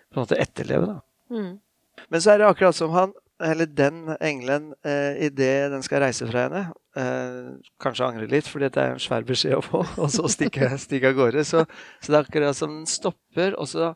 på 0.08 0.16
en 0.16 0.24
måte 0.24 0.40
etterleve. 0.40 0.86
da. 0.86 1.00
Mm. 1.32 1.56
Men 2.08 2.22
så 2.22 2.32
er 2.32 2.40
det 2.40 2.48
akkurat 2.48 2.76
som 2.76 2.92
han, 2.94 3.12
eller 3.44 3.66
den 3.66 4.16
engelen, 4.20 4.72
eh, 4.84 5.24
idet 5.28 5.70
den 5.72 5.84
skal 5.86 6.02
reise 6.02 6.26
fra 6.26 6.48
henne 6.48 6.62
eh, 6.98 7.50
Kanskje 7.78 8.08
angre 8.08 8.26
litt, 8.26 8.48
fordi 8.50 8.70
det 8.74 8.82
er 8.82 8.96
en 8.96 9.02
svær 9.02 9.26
beskjed 9.28 9.60
å 9.60 9.62
få, 9.62 9.84
og 10.02 10.10
så 10.10 10.26
stikke, 10.32 10.72
stikke 10.80 11.12
av 11.12 11.18
gårde. 11.18 11.44
Så, 11.46 11.62
så 12.00 12.12
det 12.12 12.18
er 12.18 12.26
akkurat 12.26 12.58
som 12.58 12.80
den 12.80 12.88
stopper, 12.90 13.54
og 13.56 13.70
så 13.70 13.94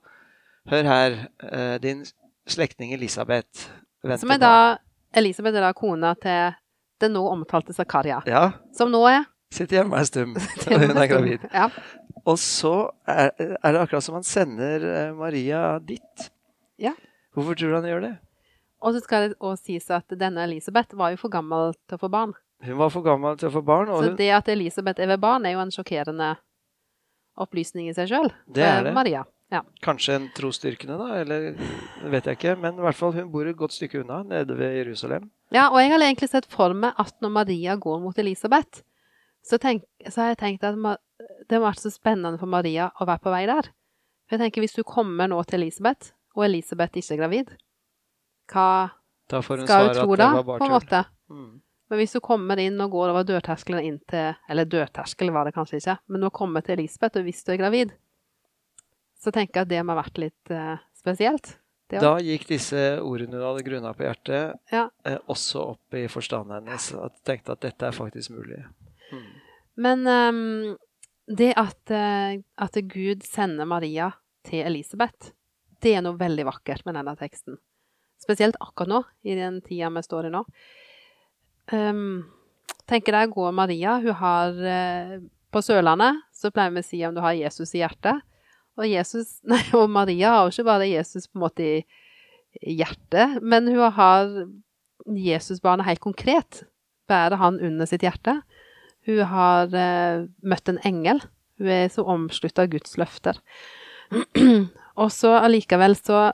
Hør 0.71 0.87
her, 0.87 1.15
eh, 1.43 1.77
din 1.83 2.05
slektning 2.47 2.93
Elisabeth 2.95 3.65
venter 4.05 4.21
Som 4.23 4.31
er 4.31 4.39
da 4.39 4.57
Elisabeth 5.17 5.59
er 5.59 5.67
da 5.67 5.73
kona 5.77 6.15
til 6.21 6.55
den 7.03 7.15
nå 7.17 7.23
omtalte 7.29 7.75
Zakaria. 7.77 8.21
Ja, 8.29 8.53
Som 8.77 8.93
nå 8.95 9.03
er 9.11 9.25
sitter 9.53 9.83
hjemme 9.83 9.99
ei 10.01 10.09
stund. 10.09 10.39
Hun 10.71 10.97
er 10.97 11.09
gravid. 11.11 11.43
Ja. 11.53 11.67
Og 12.25 12.39
så 12.41 12.75
er, 13.09 13.33
er 13.37 13.75
det 13.75 13.81
akkurat 13.83 14.05
som 14.07 14.17
han 14.17 14.27
sender 14.27 14.85
eh, 14.87 15.11
Maria 15.17 15.79
dit. 15.83 16.29
Ja. 16.81 16.95
Hvorfor 17.35 17.59
tror 17.59 17.73
du 17.73 17.77
han 17.81 17.89
gjør 17.91 18.05
det? 18.07 18.13
Og 18.83 18.95
så 18.97 19.03
skal 19.05 19.29
det 19.29 19.37
også 19.39 19.69
sies 19.69 19.91
at 19.95 20.15
denne 20.19 20.43
Elisabeth 20.47 20.97
var 20.99 21.13
jo 21.13 21.21
for 21.21 21.33
gammel 21.35 21.75
til 21.87 21.99
å 21.99 22.03
få 22.03 22.11
barn. 22.13 22.33
Hun 22.63 22.79
var 22.79 22.91
for 22.95 23.05
gammel 23.07 23.37
til 23.39 23.51
å 23.51 23.55
få 23.57 23.63
barn. 23.67 23.91
Og 23.91 24.03
Så 24.03 24.13
hun, 24.13 24.17
det 24.19 24.31
at 24.35 24.49
Elisabeth 24.51 25.03
er 25.03 25.11
ved 25.13 25.23
barn, 25.23 25.47
er 25.47 25.57
jo 25.57 25.63
en 25.63 25.75
sjokkerende 25.75 26.33
opplysning 27.43 27.89
i 27.91 27.95
seg 27.97 28.11
sjøl. 28.11 28.31
Det 28.47 28.65
er 28.67 28.89
det. 28.89 28.95
Maria. 28.97 29.25
Ja. 29.53 29.61
Kanskje 29.85 30.15
en 30.17 30.29
trosstyrkende, 30.33 30.97
da? 30.97 31.19
Eller 31.21 31.51
vet 32.09 32.29
jeg 32.29 32.39
ikke. 32.39 32.55
Men 32.61 32.79
i 32.81 32.85
hvert 32.87 32.97
fall, 32.97 33.13
hun 33.19 33.29
bor 33.35 33.49
et 33.49 33.59
godt 33.59 33.75
stykke 33.77 34.01
unna, 34.01 34.23
nede 34.25 34.57
ved 34.57 34.79
Jerusalem. 34.79 35.29
ja, 35.53 35.67
og 35.69 35.81
jeg 35.83 35.93
har 35.93 36.07
egentlig 36.07 36.31
sett 36.33 36.49
for 36.49 36.73
meg 36.73 36.97
at 36.97 37.13
når 37.21 37.35
Maria 37.35 37.77
går 37.77 38.01
mot 38.01 38.19
Elisabeth, 38.19 38.81
så, 39.45 39.59
tenk, 39.59 39.85
så 40.09 40.23
har 40.23 40.33
jeg 40.33 40.39
tenkt 40.41 40.65
at 40.65 40.79
det 40.79 41.59
må 41.59 41.67
vært 41.67 41.83
så 41.83 41.91
spennende 41.93 42.39
for 42.41 42.49
Maria 42.49 42.89
å 42.97 43.07
være 43.09 43.23
på 43.25 43.35
vei 43.35 43.43
der. 43.51 43.69
For 44.25 44.39
jeg 44.39 44.47
tenker, 44.47 44.65
hvis 44.65 44.79
du 44.79 44.85
kommer 44.87 45.29
nå 45.29 45.43
til 45.45 45.61
Elisabeth, 45.61 46.15
og 46.39 46.47
Elisabeth 46.47 46.97
ikke 46.97 47.17
er 47.17 47.21
gravid, 47.21 47.53
hva 48.53 48.69
hun 49.33 49.67
skal 49.67 49.91
hun 49.91 49.99
tro 49.99 50.17
da, 50.17 50.31
på 50.45 50.65
en 50.65 50.73
måte? 50.73 51.03
Mm. 51.33 51.61
Men 51.93 52.01
hvis 52.01 52.15
du 52.17 52.23
kommer 52.25 52.61
inn 52.63 52.81
og 52.81 52.95
går 52.95 53.13
over 53.13 53.27
dørterskelen 53.29 53.85
inn 53.85 53.99
til 54.09 54.33
Eller 54.49 54.65
dørterskel 54.65 55.29
var 55.35 55.45
det 55.45 55.53
kanskje 55.53 55.83
ikke, 55.83 55.99
men 56.09 56.25
nå 56.25 56.31
kommer 56.33 56.65
til 56.65 56.79
Elisabeth, 56.79 57.21
og 57.21 57.29
hvis 57.29 57.45
du 57.45 57.53
er 57.53 57.61
gravid, 57.61 57.93
så 59.23 59.33
tenker 59.35 59.61
jeg 59.61 59.69
at 59.69 59.73
det 59.73 59.83
må 59.87 59.95
ha 59.95 60.03
vært 60.03 60.19
litt 60.19 60.51
eh, 60.55 60.81
spesielt. 60.99 61.53
Det 61.93 62.01
Da 62.03 62.15
gikk 62.25 62.47
disse 62.49 62.81
ordene 63.05 63.37
hun 63.39 63.45
hadde 63.45 63.65
grunna 63.67 63.93
på 63.95 64.07
hjertet, 64.07 64.57
Ja. 64.73 64.87
eh, 65.05 65.19
også 65.31 65.67
opp 65.75 65.95
i 65.99 66.07
forstanden 66.11 66.57
hennes. 66.59 66.89
At 66.97 67.21
tenkte 67.29 67.55
at 67.55 67.61
dette 67.67 67.87
er 67.87 67.95
faktisk 67.95 68.33
mulig. 68.35 68.63
Mm. 69.13 69.29
Men 69.83 70.07
um, 70.09 70.77
det 71.29 71.53
at, 71.61 71.91
eh, 71.91 72.41
at 72.59 72.79
Gud 72.89 73.23
sender 73.29 73.69
Maria 73.69 74.11
til 74.49 74.65
Elisabeth, 74.67 75.31
det 75.83 75.97
er 75.97 76.03
noe 76.03 76.19
veldig 76.19 76.47
vakkert 76.49 76.87
med 76.87 76.97
denne 76.99 77.15
teksten. 77.19 77.59
Spesielt 78.23 78.57
akkurat 78.63 78.89
nå, 78.89 79.03
i 79.27 79.35
den 79.35 79.61
tida 79.67 79.91
vi 79.91 80.03
står 80.07 80.29
i 80.29 80.33
nå. 80.35 80.45
Um, 81.73 82.25
tenker 82.91 83.15
deg 83.15 83.31
å 83.31 83.35
gå 83.35 83.53
Maria. 83.55 83.99
Hun 84.03 84.19
har 84.19 84.59
eh, 84.67 85.17
På 85.53 85.61
Sørlandet 85.63 86.23
så 86.33 86.51
pleier 86.51 86.73
vi 86.73 86.81
å 86.83 86.87
si 86.87 87.01
om 87.07 87.15
du 87.15 87.21
har 87.21 87.37
Jesus 87.37 87.75
i 87.77 87.83
hjertet. 87.83 88.23
Og, 88.81 88.87
Jesus, 88.89 89.39
nei, 89.51 89.63
og 89.77 89.91
Maria 89.93 90.37
har 90.37 90.47
jo 90.47 90.55
ikke 90.55 90.71
bare 90.71 90.91
Jesus 90.91 91.29
på 91.29 91.39
en 91.39 91.45
måte 91.47 91.67
i, 91.67 91.77
hjertet, 92.61 93.39
men 93.41 93.71
hun 93.73 93.95
har 93.97 94.29
Jesusbarnet 95.17 95.89
helt 95.89 96.03
konkret. 96.05 96.63
Bærer 97.09 97.41
han 97.41 97.57
under 97.65 97.89
sitt 97.89 98.05
hjerte. 98.05 98.37
Hun 99.09 99.23
har 99.27 99.73
eh, 99.75 100.27
møtt 100.47 100.69
en 100.71 100.79
engel. 100.87 101.23
Hun 101.59 101.71
er 101.73 101.89
så 101.91 102.05
omslutta 102.07 102.67
av 102.67 102.71
Guds 102.75 102.95
løfter. 103.01 103.41
og 105.01 105.09
så 105.11 105.33
allikevel 105.41 105.97
så 105.99 106.29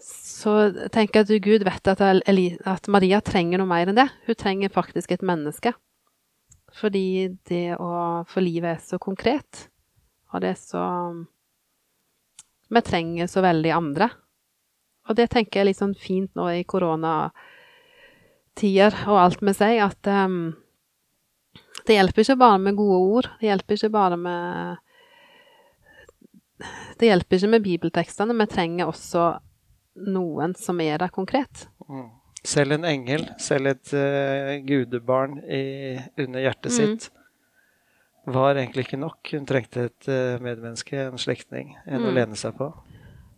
så 0.00 0.70
tenker 0.92 1.20
jeg 1.20 1.26
at 1.26 1.44
Gud 1.44 1.64
vet 1.66 1.88
at, 1.92 2.00
at 2.00 2.88
Maria 2.88 3.20
trenger 3.20 3.60
noe 3.60 3.68
mer 3.68 3.90
enn 3.90 3.98
det. 3.98 4.06
Hun 4.24 4.38
trenger 4.38 4.72
faktisk 4.72 5.12
et 5.12 5.24
menneske. 5.26 5.74
Fordi 6.80 7.28
det 7.50 7.76
å 7.76 8.24
For 8.30 8.40
livet 8.44 8.76
er 8.76 8.80
så 8.84 8.96
konkret. 9.02 9.66
Og 10.32 10.40
det 10.44 10.54
så 10.58 10.82
Vi 12.70 12.80
trenger 12.86 13.26
så 13.26 13.40
veldig 13.42 13.70
andre. 13.74 14.10
Og 15.08 15.16
det 15.18 15.30
tenker 15.32 15.58
jeg 15.58 15.64
er 15.64 15.68
litt 15.72 15.80
sånn 15.80 15.94
fint 15.98 16.30
nå 16.38 16.44
i 16.54 16.62
koronatider 16.68 17.34
og 19.10 19.16
alt 19.18 19.40
vi 19.42 19.52
sier, 19.56 19.88
at 19.88 20.06
um, 20.06 20.52
det 21.88 21.96
hjelper 21.96 22.22
ikke 22.22 22.36
bare 22.38 22.58
med 22.62 22.76
gode 22.78 22.98
ord. 23.16 23.26
Det 23.40 23.48
hjelper 23.48 23.74
ikke 23.74 23.90
bare 23.96 24.16
med 24.20 24.76
Det 27.00 27.08
hjelper 27.08 27.36
ikke 27.40 27.50
med 27.56 27.62
bibeltekstene. 27.64 28.36
Vi 28.38 28.46
trenger 28.52 28.86
også 28.92 29.24
noen 30.06 30.54
som 30.54 30.80
er 30.84 30.98
der 31.00 31.08
konkret. 31.10 31.66
Mm. 31.88 32.06
Selv 32.46 32.72
en 32.72 32.84
engel, 32.88 33.26
selv 33.40 33.66
et 33.72 33.90
uh, 33.96 34.54
gudebarn 34.64 35.40
i, 35.44 35.98
under 36.20 36.40
hjertet 36.40 36.70
Mm. 36.70 36.76
sitt, 36.76 37.10
var 38.26 38.54
egentlig 38.54 38.84
ikke 38.86 38.98
nok. 39.00 39.18
Hun 39.32 39.46
trengte 39.46 39.84
et 39.88 40.08
eh, 40.08 40.38
medmenneske, 40.42 41.06
en 41.08 41.18
slektning, 41.18 41.76
en 41.86 42.02
å 42.04 42.10
Mm. 42.10 42.14
lene 42.14 42.36
seg 42.36 42.56
på. 42.58 42.72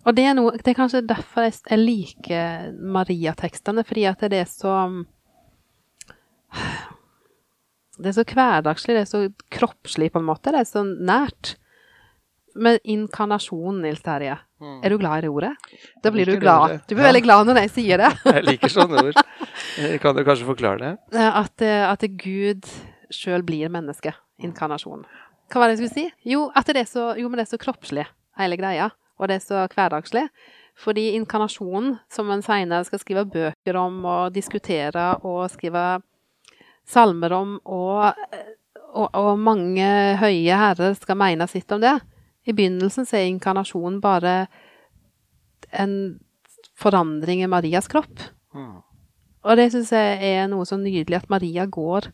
Og 0.04 0.14
det 0.16 0.24
er, 0.26 0.34
noe, 0.34 0.50
det 0.58 0.66
er 0.72 0.74
kanskje 0.74 1.06
derfor 1.06 1.44
jeg, 1.46 1.78
liker 1.78 2.72
Maria-tekstene, 2.74 3.84
fordi 3.86 4.06
at 4.10 4.18
det 4.20 4.40
er 4.40 4.50
så 4.50 5.04
Det 8.02 8.08
er 8.08 8.16
så 8.16 8.24
hverdagslig, 8.24 8.94
det 8.96 9.02
er 9.04 9.10
så 9.10 9.20
kroppslig 9.52 10.08
på 10.12 10.18
en 10.22 10.26
måte. 10.26 10.50
Det 10.54 10.62
er 10.64 10.68
så 10.68 10.82
nært. 10.84 11.56
Med 12.54 12.80
inkarnasjon, 12.84 13.78
Nils 13.80 14.02
Terje. 14.04 14.34
Mm. 14.60 14.80
Er 14.84 14.90
du 14.92 14.98
glad 15.00 15.18
i 15.18 15.20
det 15.24 15.30
ordet? 15.32 15.52
Da 16.04 16.10
blir 16.12 16.26
du 16.28 16.34
glad. 16.40 16.82
Du 16.88 16.94
blir 16.94 17.04
Ja. 17.06 17.12
veldig 17.12 17.22
glad 17.24 17.46
når 17.46 17.60
jeg 17.62 17.70
sier 17.70 17.96
det. 18.02 18.10
Jeg 18.36 18.44
liker 18.44 18.68
sånne 18.68 19.04
ord. 19.06 19.22
Eh, 19.78 19.98
Kan 20.02 20.16
du 20.16 20.24
kanskje 20.24 20.44
forklare 20.44 20.78
det? 20.78 20.92
At, 21.16 21.62
eh, 21.62 21.86
at 21.88 22.00
Gud 22.20 22.68
sjøl 23.14 23.44
blir 23.46 23.72
menneske. 23.72 24.14
Inkarnasjon. 24.42 25.04
Hva 25.52 25.60
var 25.60 25.68
det 25.68 25.76
jeg 25.76 25.82
skulle 25.82 26.00
si? 26.00 26.32
Jo, 26.32 26.46
at 26.56 26.68
det 26.72 26.84
er 26.84 26.88
så, 26.88 27.12
jo, 27.20 27.28
men 27.28 27.38
det 27.38 27.46
er 27.46 27.52
så 27.52 27.60
kroppslig, 27.60 28.06
hele 28.40 28.58
greia. 28.60 28.90
Og 29.20 29.28
det 29.28 29.38
er 29.38 29.44
så 29.44 29.66
hverdagslig. 29.70 30.26
Fordi 30.80 31.10
inkarnasjonen, 31.18 31.98
som 32.10 32.30
en 32.32 32.42
seinere 32.44 32.86
skal 32.88 33.02
skrive 33.02 33.26
bøker 33.28 33.76
om 33.76 34.00
og 34.08 34.32
diskutere 34.34 35.12
og 35.20 35.44
skrive 35.52 36.00
salmer 36.88 37.34
om, 37.36 37.58
og, 37.68 38.16
og, 38.96 39.08
og 39.12 39.32
mange 39.38 39.86
høye 40.20 40.56
herrer 40.58 40.96
skal 40.98 41.20
mene 41.20 41.46
sitt 41.46 41.70
om 41.72 41.80
det 41.84 41.92
I 42.42 42.54
begynnelsen 42.56 43.06
så 43.06 43.20
er 43.20 43.28
inkarnasjonen 43.30 44.00
bare 44.02 44.46
en 45.70 45.94
forandring 46.80 47.44
i 47.44 47.50
Marias 47.50 47.86
kropp. 47.92 48.24
Mm. 48.56 48.80
Og 49.42 49.58
det 49.58 49.68
syns 49.72 49.92
jeg 49.94 50.32
er 50.34 50.50
noe 50.50 50.66
så 50.66 50.78
nydelig, 50.80 51.20
at 51.20 51.30
Maria 51.30 51.66
går 51.66 52.10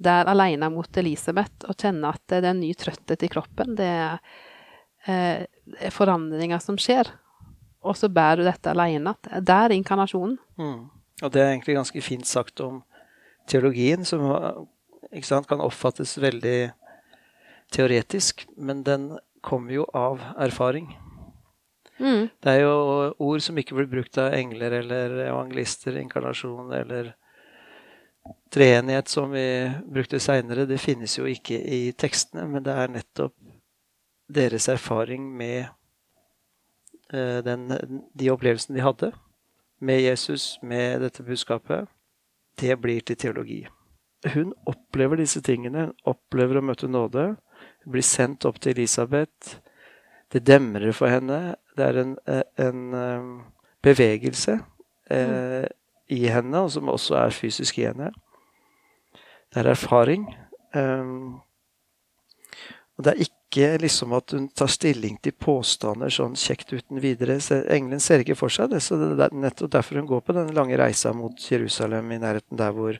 der 0.00 0.28
alene 0.32 0.70
mot 0.72 1.00
Elisabeth 1.00 1.68
og 1.68 1.76
kjenne 1.80 2.12
at 2.14 2.22
det 2.30 2.40
er 2.40 2.50
en 2.52 2.62
ny 2.62 2.72
trøtthet 2.78 3.26
i 3.26 3.30
kroppen. 3.32 3.74
Det 3.78 3.88
er, 3.88 4.20
eh, 5.06 5.44
er 5.76 5.94
forandringer 5.94 6.62
som 6.62 6.78
skjer. 6.80 7.10
Og 7.84 7.96
så 7.96 8.10
bærer 8.12 8.40
du 8.40 8.48
dette 8.48 8.72
alene. 8.72 9.14
Der 9.40 9.68
er 9.68 9.76
inkarnasjonen. 9.76 10.38
Mm. 10.60 10.88
Og 11.22 11.32
det 11.32 11.42
er 11.42 11.52
egentlig 11.52 11.76
ganske 11.76 12.02
fint 12.04 12.26
sagt 12.28 12.60
om 12.64 12.82
teologien, 13.48 14.04
som 14.04 14.24
sant, 15.22 15.48
kan 15.48 15.60
oppfattes 15.64 16.16
veldig 16.20 16.72
teoretisk, 17.72 18.46
men 18.56 18.84
den 18.86 19.10
kommer 19.44 19.74
jo 19.74 19.86
av 19.96 20.20
erfaring. 20.40 20.90
Mm. 22.00 22.28
Det 22.40 22.52
er 22.52 22.62
jo 22.64 22.74
ord 23.20 23.42
som 23.44 23.58
ikke 23.60 23.76
blir 23.76 23.90
brukt 23.90 24.16
av 24.20 24.34
engler 24.36 24.78
eller 24.80 25.18
evangelister, 25.26 25.98
inkarnasjon 26.00 26.72
eller 26.72 27.14
treenighet, 28.52 29.08
som 29.08 29.30
vi 29.30 29.70
brukte 29.86 30.20
seinere. 30.20 30.66
Det 30.66 30.80
finnes 30.80 31.18
jo 31.18 31.26
ikke 31.28 31.58
i 31.60 31.92
tekstene, 31.92 32.46
men 32.50 32.64
det 32.66 32.74
er 32.74 32.92
nettopp 32.92 33.34
deres 34.30 34.68
erfaring 34.70 35.26
med 35.36 35.66
eh, 37.12 37.40
den, 37.46 37.66
de 38.14 38.30
opplevelsene 38.30 38.78
de 38.78 38.86
hadde 38.86 39.12
med 39.80 40.00
Jesus, 40.00 40.58
med 40.62 41.00
dette 41.00 41.22
budskapet. 41.22 41.88
Det 42.60 42.76
blir 42.80 43.00
til 43.00 43.16
teologi. 43.16 43.62
Hun 44.34 44.52
opplever 44.68 45.16
disse 45.16 45.40
tingene. 45.40 45.90
Opplever 46.04 46.60
å 46.60 46.64
møte 46.64 46.88
nåde. 46.90 47.24
Hun 47.84 47.94
blir 47.94 48.04
sendt 48.04 48.44
opp 48.44 48.60
til 48.60 48.74
Elisabeth. 48.74 49.56
Det 50.32 50.44
demrer 50.46 50.92
for 50.92 51.08
henne. 51.08 51.56
Det 51.76 51.86
er 51.86 52.00
en, 52.02 52.16
eh, 52.26 52.42
en 52.60 52.94
eh, 52.94 53.30
bevegelse 53.82 54.58
eh, 55.10 55.66
i 56.10 56.24
henne, 56.28 56.64
og 56.64 56.72
som 56.74 56.90
også 56.90 57.16
er 57.22 57.34
fysisk 57.34 57.78
i 57.78 57.86
henne. 57.88 58.10
Det 59.50 59.62
er 59.62 59.70
erfaring. 59.72 60.26
Um, 60.74 61.40
Og 63.00 63.04
det 63.06 63.12
er 63.14 63.22
ikke 63.24 63.78
liksom 63.80 64.12
at 64.12 64.34
hun 64.36 64.50
tar 64.52 64.68
stilling 64.68 65.14
til 65.24 65.32
påstander 65.32 66.12
sånn 66.12 66.34
kjekt 66.36 66.74
uten 66.74 67.00
videre. 67.00 67.38
Engelen 67.72 68.02
ser 68.04 68.20
ikke 68.20 68.36
for 68.36 68.52
seg 68.52 68.68
det. 68.74 68.82
Så 68.84 68.98
det 69.00 69.24
er 69.24 69.32
nettopp 69.32 69.72
derfor 69.72 69.96
hun 69.96 70.10
går 70.10 70.20
på 70.26 70.34
denne 70.36 70.52
lange 70.52 70.76
reisa 70.76 71.14
mot 71.16 71.32
Jerusalem, 71.32 72.12
i 72.12 72.20
nærheten 72.20 72.60
der 72.60 72.74
hvor 72.76 72.98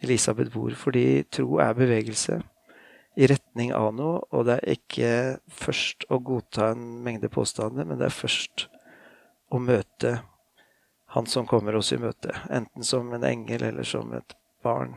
Elisabeth 0.00 0.54
bor. 0.54 0.72
Fordi 0.72 1.26
tro 1.28 1.60
er 1.60 1.76
bevegelse 1.76 2.38
i 3.20 3.28
retning 3.28 3.74
av 3.76 3.90
noe, 3.96 4.22
og 4.32 4.48
det 4.48 4.56
er 4.56 4.72
ikke 4.78 5.12
først 5.52 6.08
å 6.08 6.18
godta 6.24 6.70
en 6.72 6.88
mengde 7.04 7.28
påstander, 7.32 7.84
men 7.84 8.00
det 8.00 8.08
er 8.08 8.16
først 8.16 8.70
å 9.52 9.60
møte 9.60 10.16
han 11.16 11.26
som 11.26 11.46
kommer 11.48 11.76
oss 11.78 11.92
i 11.92 11.96
møte. 11.96 12.34
Enten 12.52 12.84
som 12.84 13.08
en 13.16 13.22
engel 13.24 13.62
eller 13.64 13.86
som 13.88 14.10
et 14.12 14.34
barn. 14.62 14.92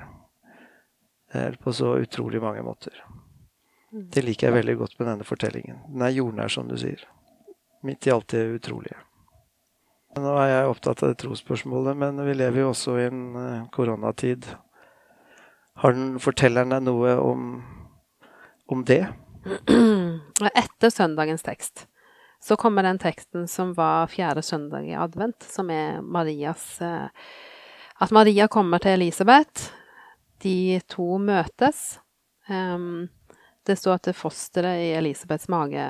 På 1.64 1.72
så 1.74 1.94
utrolig 1.96 2.42
mange 2.44 2.62
måter. 2.62 2.98
Det 3.92 4.26
liker 4.26 4.50
jeg 4.50 4.58
veldig 4.58 4.76
godt 4.82 4.98
med 5.00 5.08
denne 5.08 5.24
fortellingen. 5.24 5.78
Den 5.88 6.04
er 6.04 6.12
jordnær, 6.12 6.52
som 6.52 6.68
du 6.68 6.76
sier. 6.76 7.06
Midt 7.88 8.08
i 8.08 8.12
alt 8.12 8.28
det 8.36 8.42
utrolige. 8.58 8.98
Nå 10.20 10.34
er 10.42 10.50
jeg 10.52 10.74
opptatt 10.74 11.06
av 11.06 11.14
det 11.14 11.22
trosspørsmålet, 11.24 11.96
men 11.96 12.20
vi 12.28 12.36
lever 12.36 12.66
jo 12.66 12.74
også 12.74 12.98
i 13.00 13.06
en 13.08 13.22
eh, 13.40 13.64
koronatid. 13.72 14.50
Har 15.80 15.96
den 15.96 16.18
fortelleren 16.20 16.76
deg 16.76 16.84
noe 16.84 17.16
om, 17.24 17.48
om 18.68 18.84
det? 18.84 19.06
Etter 20.66 20.92
søndagens 20.92 21.48
tekst 21.48 21.88
så 22.44 22.56
kommer 22.56 22.84
den 22.84 23.00
teksten 23.00 23.48
som 23.48 23.74
var 23.74 24.08
fjerde 24.08 24.42
søndag 24.42 24.88
i 24.88 24.96
advent, 24.96 25.44
som 25.44 25.70
er 25.70 26.02
Marias 26.02 26.82
eh, 26.82 27.08
At 28.00 28.12
Maria 28.16 28.48
kommer 28.48 28.80
til 28.80 28.96
Elisabeth. 28.96 29.74
De 30.40 30.80
to 30.88 31.18
møtes. 31.20 32.00
Det 33.68 33.76
står 33.76 33.98
at 33.98 34.16
fosteret 34.16 34.80
i 34.86 34.94
Elisabeths 34.96 35.50
mage 35.52 35.84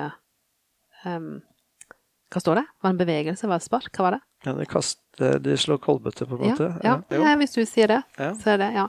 Hva 1.04 2.40
står 2.42 2.58
det? 2.58 2.64
Var 2.82 2.88
det 2.88 2.90
en 2.90 2.98
bevegelse? 2.98 3.46
Var 3.46 3.54
det 3.54 3.62
et 3.62 3.68
spark? 3.68 3.92
Hva 3.94 4.08
var 4.08 4.16
det? 4.16 4.20
Ja, 4.44 4.56
det, 4.58 4.66
kaster, 4.72 5.38
de 5.38 5.54
slår 5.56 5.78
kolbøtter, 5.84 6.26
på 6.26 6.34
en 6.34 6.50
måte? 6.50 6.72
ja, 6.82 6.96
ja. 7.12 7.22
ja, 7.22 7.36
hvis 7.38 7.54
du 7.54 7.62
sier 7.68 7.94
det, 7.94 8.00
så 8.18 8.56
er 8.56 8.60
det 8.64 8.72
ja. 8.74 8.88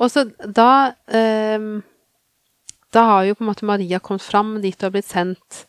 Og 0.00 0.10
så 0.10 0.26
da 0.42 0.70
Da 2.90 3.06
har 3.12 3.24
jo 3.28 3.38
på 3.38 3.44
en 3.44 3.52
måte 3.52 3.70
Maria 3.70 4.02
kommet 4.02 4.26
fram 4.26 4.56
dit 4.60 4.76
og 4.82 4.88
har 4.88 4.98
blitt 4.98 5.12
sendt. 5.14 5.67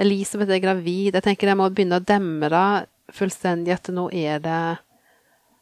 Elisabeth 0.00 0.54
er 0.54 0.62
gravid. 0.62 1.14
Jeg 1.14 1.24
tenker 1.24 1.50
jeg 1.50 1.58
må 1.60 1.68
begynne 1.72 2.00
å 2.00 2.04
demre 2.04 2.62
fullstendig 3.14 3.74
at 3.74 3.90
nå 3.92 4.08
er 4.14 4.40
det 4.44 4.62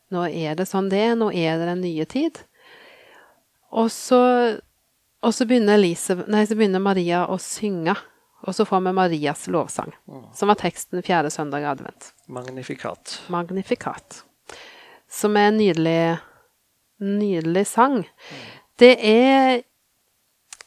Nå 0.08 0.22
er 0.24 0.54
det 0.56 0.64
sånn 0.64 0.86
det 0.88 1.02
er. 1.04 1.16
Nå 1.20 1.26
er 1.36 1.58
det 1.60 1.66
den 1.68 1.82
nye 1.84 2.04
tid. 2.08 2.38
Og 3.76 3.90
så, 3.92 4.20
og 5.20 5.34
så 5.36 5.44
begynner, 5.44 5.76
Elisabeth, 5.76 6.30
nei, 6.32 6.46
så 6.48 6.56
begynner 6.56 6.80
Maria 6.80 7.26
å 7.28 7.36
synge. 7.42 7.92
Og 8.46 8.54
så 8.56 8.64
får 8.64 8.80
vi 8.86 8.92
Marias 8.96 9.48
lovsang, 9.50 9.92
som 10.34 10.48
var 10.48 10.56
teksten 10.60 11.02
fjerde 11.02 11.30
søndag 11.34 11.64
i 11.64 11.68
advent. 11.68 12.12
Magnifikat. 12.30 13.18
Magnifikat. 13.28 14.22
Som 15.10 15.36
er 15.36 15.50
en 15.50 15.58
nydelig, 15.58 16.18
nydelig 17.02 17.66
sang. 17.66 18.04
Det 18.78 18.94
er 19.02 19.64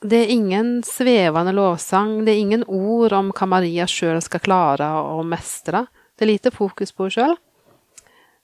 det 0.02 0.18
er 0.18 0.32
ingen 0.34 0.84
svevende 0.84 1.54
lovsang, 1.54 2.26
det 2.26 2.34
er 2.34 2.42
ingen 2.42 2.64
ord 2.66 3.14
om 3.14 3.30
hva 3.38 3.48
Maria 3.50 3.86
sjøl 3.90 4.22
skal 4.26 4.42
klare 4.42 4.88
å 4.98 5.22
mestre. 5.22 5.86
Det 6.18 6.26
er 6.26 6.32
lite 6.32 6.52
fokus 6.54 6.94
på 6.96 7.06
henne 7.06 7.16
sjøl. 7.16 7.36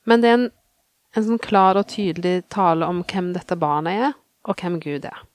Men 0.08 0.22
det 0.22 0.30
er 0.30 0.38
en, 0.38 0.46
en 1.18 1.26
sånn 1.26 1.42
klar 1.42 1.80
og 1.80 1.90
tydelig 1.90 2.44
tale 2.54 2.86
om 2.86 3.02
hvem 3.10 3.32
dette 3.34 3.58
barnet 3.58 4.04
er, 4.06 4.14
og 4.46 4.62
hvem 4.62 4.78
Gud 4.84 5.10
er. 5.10 5.26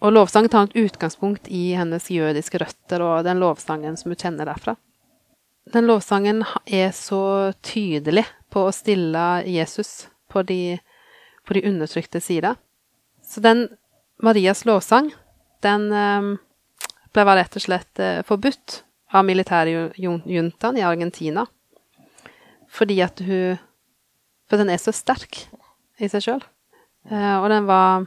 Og 0.00 0.14
lovsangen 0.16 0.50
tar 0.50 0.66
et 0.68 0.76
utgangspunkt 0.80 1.48
i 1.48 1.70
hennes 1.78 2.10
jødiske 2.10 2.60
røtter 2.62 3.02
og 3.04 3.24
den 3.26 3.40
lovsangen 3.42 3.98
som 4.00 4.10
hun 4.10 4.18
kjenner 4.18 4.50
derfra. 4.50 4.74
Den 5.70 5.86
lovsangen 5.86 6.42
er 6.66 6.90
så 6.96 7.52
tydelig 7.62 8.26
på 8.50 8.66
å 8.66 8.74
stille 8.74 9.44
Jesus 9.46 10.08
på 10.30 10.42
de, 10.42 10.80
på 11.46 11.54
de 11.54 11.66
undertrykte 11.70 12.22
sider. 12.22 12.58
Så 13.22 13.42
den 13.44 13.68
Marias 14.20 14.64
lovsang, 14.66 15.12
den 15.64 15.92
eh, 15.92 16.30
ble 17.14 17.24
rett 17.26 17.56
og 17.56 17.64
slett 17.64 18.00
eh, 18.02 18.22
forbudt 18.26 18.82
av 19.10 19.26
militærjuntaen 19.26 20.78
i 20.78 20.86
Argentina. 20.86 21.46
Fordi 22.70 23.00
at 23.02 23.20
hun 23.26 23.58
For 24.50 24.58
den 24.58 24.70
er 24.70 24.80
så 24.82 24.90
sterk 24.90 25.46
i 26.02 26.08
seg 26.10 26.24
sjøl. 26.24 26.40
Eh, 27.10 27.36
og 27.38 27.48
den 27.50 27.66
var 27.66 28.06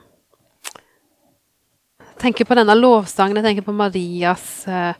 Jeg 2.00 2.20
tenker 2.30 2.46
på 2.48 2.56
denne 2.56 2.76
lovsangen, 2.76 3.36
jeg 3.36 3.44
tenker 3.44 3.66
på 3.68 3.76
Marias 3.76 4.66
Jeg 4.68 4.96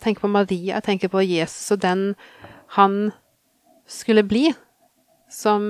tenker 0.00 0.20
på 0.20 0.28
Maria, 0.28 0.74
jeg 0.74 0.84
tenker 0.84 1.08
på 1.08 1.20
Jesus 1.24 1.70
og 1.72 1.80
den 1.80 2.14
han 2.74 3.12
skulle 3.86 4.22
bli, 4.22 4.54
som, 5.30 5.62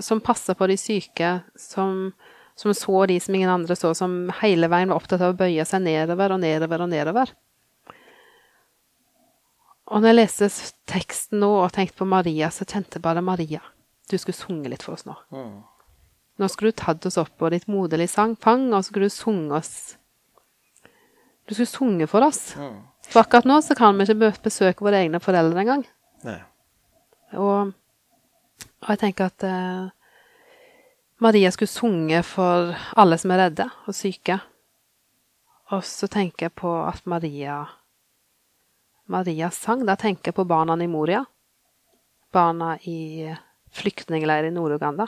som 0.00 0.20
passer 0.20 0.54
på 0.54 0.66
de 0.70 0.76
syke, 0.80 1.40
som, 1.58 2.12
som 2.54 2.74
så 2.74 3.06
de 3.10 3.18
som 3.20 3.34
ingen 3.34 3.50
andre 3.50 3.76
så, 3.76 3.90
som 3.98 4.30
hele 4.40 4.68
veien 4.70 4.92
var 4.92 5.00
opptatt 5.00 5.22
av 5.22 5.34
å 5.34 5.38
bøye 5.38 5.64
seg 5.66 5.82
nedover 5.86 6.36
og 6.36 6.42
nedover 6.44 6.84
og 6.84 6.90
nedover. 6.92 7.34
Og 9.90 10.00
når 10.00 10.10
jeg 10.10 10.18
leste 10.18 10.48
teksten 10.88 11.42
nå 11.42 11.50
og 11.60 11.72
tenkte 11.74 12.00
på 12.00 12.08
Maria, 12.08 12.48
så 12.54 12.64
kjente 12.64 12.98
jeg 12.98 13.04
bare 13.04 13.24
Maria, 13.24 13.60
du 14.10 14.16
skulle 14.20 14.38
sunge 14.38 14.70
litt 14.72 14.84
for 14.86 14.96
oss 14.96 15.04
nå. 15.08 15.16
Mm. 15.34 15.58
Nå 16.40 16.48
skulle 16.50 16.72
du 16.72 16.80
tatt 16.80 17.04
oss 17.06 17.18
opp 17.20 17.34
på 17.38 17.50
ditt 17.52 17.68
moderlige 17.70 18.10
sang, 18.10 18.34
fang, 18.40 18.70
og 18.72 18.80
så 18.80 18.90
skulle 18.90 19.10
du 19.10 19.14
sunge 19.14 19.60
oss 19.60 19.74
Du 21.44 21.52
skulle 21.52 21.68
sunge 21.68 22.06
for 22.08 22.24
oss. 22.24 22.54
Mm. 22.56 22.78
For 23.10 23.20
akkurat 23.20 23.44
nå 23.44 23.58
så 23.60 23.74
kan 23.76 23.98
vi 23.98 24.06
ikke 24.08 24.32
besøke 24.46 24.86
våre 24.86 25.02
egne 25.04 25.20
foreldre 25.20 25.60
engang. 25.60 25.82
Og, 27.36 27.74
og 28.80 28.88
jeg 28.88 29.00
tenker 29.02 29.28
at 29.28 29.44
eh, 29.44 29.90
Maria 31.24 31.52
skulle 31.52 31.68
sunge 31.68 32.18
for 32.22 32.74
alle 33.00 33.16
som 33.16 33.32
er 33.32 33.46
redde 33.46 33.64
og 33.88 33.96
syke. 33.96 34.34
Og 35.72 35.80
så 35.88 36.04
tenker 36.12 36.50
jeg 36.50 36.52
på 36.60 36.68
at 36.84 37.06
Maria 37.08 37.62
Maria 39.08 39.48
sang. 39.50 39.86
Da 39.88 39.96
tenker 39.96 40.28
jeg 40.28 40.36
på 40.36 40.44
barna 40.44 40.76
i 40.76 40.88
Moria. 40.88 41.22
Barna 42.28 42.74
i 42.84 43.32
flyktningleir 43.72 44.50
i 44.50 44.52
Nord-Uganda. 44.52 45.06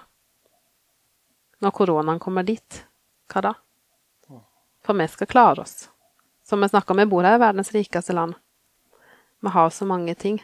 Når 1.61 1.77
koronaen 1.77 2.21
kommer 2.21 2.49
dit, 2.49 2.81
hva 3.29 3.45
da? 3.51 3.53
For 4.89 4.97
vi 4.97 5.09
skal 5.13 5.29
klare 5.29 5.69
oss. 5.69 5.91
Som 6.49 6.65
vi 6.65 6.73
snakker 6.73 6.97
om, 6.97 7.05
vi 7.05 7.11
bor 7.13 7.29
her 7.29 7.37
i 7.37 7.45
verdens 7.45 7.75
rikeste 7.77 8.17
land. 8.17 8.41
Vi 9.45 9.53
har 9.53 9.69
så 9.69 9.85
mange 9.85 10.15
ting. 10.15 10.41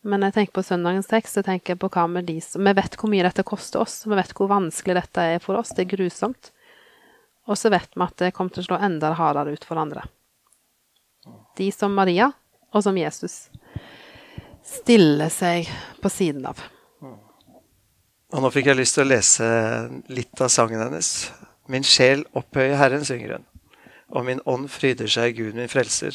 Men 0.00 0.22
når 0.22 0.30
jeg 0.30 0.36
tenker 0.38 0.56
på 0.56 0.64
søndagens 0.64 1.10
tekst, 1.10 1.36
så 1.36 1.44
tenker 1.44 1.74
jeg 1.74 1.80
på 1.82 1.90
hva 1.92 2.06
med 2.08 2.24
de 2.30 2.38
som 2.40 2.64
Vi 2.64 2.72
vet 2.76 2.96
hvor 2.96 3.12
mye 3.12 3.26
dette 3.26 3.44
koster 3.44 3.82
oss. 3.82 4.00
Vi 4.06 4.16
vet 4.16 4.32
hvor 4.36 4.48
vanskelig 4.48 4.96
dette 4.96 5.26
er 5.34 5.44
for 5.44 5.60
oss. 5.60 5.74
Det 5.76 5.84
er 5.84 5.92
grusomt. 5.92 6.52
Og 7.50 7.58
så 7.58 7.72
vet 7.72 7.92
vi 7.92 8.06
at 8.06 8.16
det 8.22 8.32
kommer 8.36 8.54
til 8.54 8.64
å 8.64 8.68
slå 8.70 8.80
enda 8.80 9.12
hardere 9.18 9.52
ut 9.52 9.66
for 9.66 9.80
andre. 9.80 10.06
De 11.58 11.68
som 11.74 11.92
Maria, 11.92 12.30
og 12.72 12.84
som 12.86 12.96
Jesus, 12.96 13.50
stiller 14.64 15.28
seg 15.32 15.68
på 16.00 16.12
siden 16.12 16.46
av. 16.48 16.62
Og 18.30 18.44
nå 18.44 18.50
fikk 18.54 18.70
jeg 18.70 18.78
lyst 18.78 18.94
til 18.96 19.04
å 19.04 19.10
lese 19.10 19.46
litt 20.14 20.40
av 20.40 20.52
sangen 20.54 20.80
hennes. 20.80 21.30
Min 21.70 21.84
sjel 21.86 22.22
opphøyer 22.38 22.78
Herren, 22.78 23.04
synger 23.04 23.36
hun, 23.36 23.48
og 24.14 24.28
min 24.28 24.42
ånd 24.48 24.70
fryder 24.70 25.10
seg 25.10 25.32
i 25.32 25.42
Gud 25.42 25.58
min 25.58 25.70
frelser. 25.70 26.14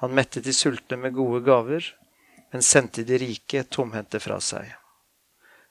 Han 0.00 0.14
mettet 0.16 0.44
de 0.44 0.52
sultne 0.56 0.96
med 0.96 1.14
gode 1.14 1.42
gaver, 1.44 1.84
men 2.52 2.62
sendte 2.64 3.04
de 3.04 3.18
rike 3.20 3.64
tomhendte 3.68 4.20
fra 4.20 4.40
seg. 4.40 4.72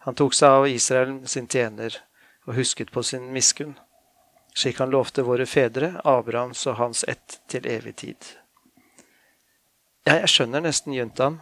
Han 0.05 0.15
tok 0.15 0.35
seg 0.37 0.59
av 0.59 0.67
Israel 0.69 1.15
sin 1.27 1.49
tjener 1.49 1.97
og 2.47 2.55
husket 2.59 2.91
på 2.93 3.03
sin 3.03 3.31
miskunn, 3.33 3.75
slik 4.55 4.79
han 4.79 4.93
lovte 4.93 5.25
våre 5.27 5.45
fedre, 5.49 5.95
Abrahams 6.07 6.65
og 6.69 6.77
hans 6.79 7.03
ett 7.07 7.39
til 7.51 7.67
evig 7.67 7.95
tid. 8.03 8.29
Ja, 10.07 10.21
jeg 10.21 10.31
skjønner 10.31 10.63
nesten 10.63 10.95
juntaen 10.95 11.41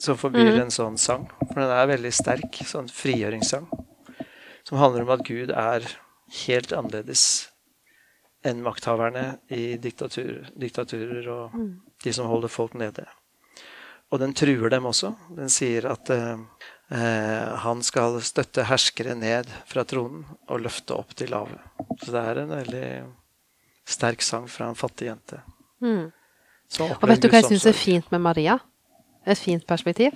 som 0.00 0.18
forbyr 0.20 0.54
mm. 0.54 0.62
en 0.64 0.72
sånn 0.74 0.96
sang, 1.00 1.28
for 1.42 1.60
den 1.60 1.72
er 1.72 1.90
veldig 1.90 2.12
sterk, 2.14 2.62
sånn 2.68 2.88
frigjøringssang 2.92 3.68
som 4.66 4.78
handler 4.78 5.04
om 5.06 5.12
at 5.14 5.22
Gud 5.26 5.52
er 5.54 5.84
helt 6.46 6.72
annerledes 6.74 7.22
enn 8.46 8.64
makthaverne 8.66 9.36
i 9.54 9.76
diktatur, 9.82 10.48
diktaturer 10.58 11.28
og 11.30 11.54
de 12.06 12.14
som 12.14 12.30
holder 12.30 12.52
folk 12.52 12.76
nede. 12.78 13.04
Og 14.14 14.22
den 14.22 14.34
truer 14.38 14.70
dem 14.70 14.86
også. 14.86 15.12
Den 15.34 15.50
sier 15.50 15.88
at 15.90 16.10
eh, 16.14 16.36
eh, 16.94 17.54
han 17.64 17.82
skal 17.86 18.20
støtte 18.24 18.66
herskere 18.68 19.16
ned 19.18 19.50
fra 19.66 19.82
tronen 19.88 20.22
og 20.46 20.62
løfte 20.62 20.94
opp 20.94 21.16
til 21.18 21.32
lave. 21.34 21.58
Så 22.04 22.14
det 22.14 22.22
er 22.22 22.42
en 22.42 22.54
veldig 22.54 22.88
sterk 23.86 24.22
sang 24.22 24.46
fra 24.50 24.70
en 24.70 24.78
fattig 24.78 25.10
jente. 25.10 25.40
Mm. 25.82 26.06
Og 26.82 27.06
vet 27.06 27.22
du 27.22 27.28
hva 27.30 27.42
jeg 27.42 27.52
syns 27.52 27.68
er 27.70 27.78
fint 27.78 28.10
med 28.14 28.22
Maria? 28.22 28.58
Et 29.26 29.38
fint 29.38 29.62
perspektiv? 29.66 30.14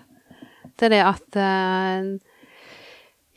Det 0.78 0.86
er 0.86 0.94
det 0.94 1.04
at 1.06 1.38
eh, 1.42 2.10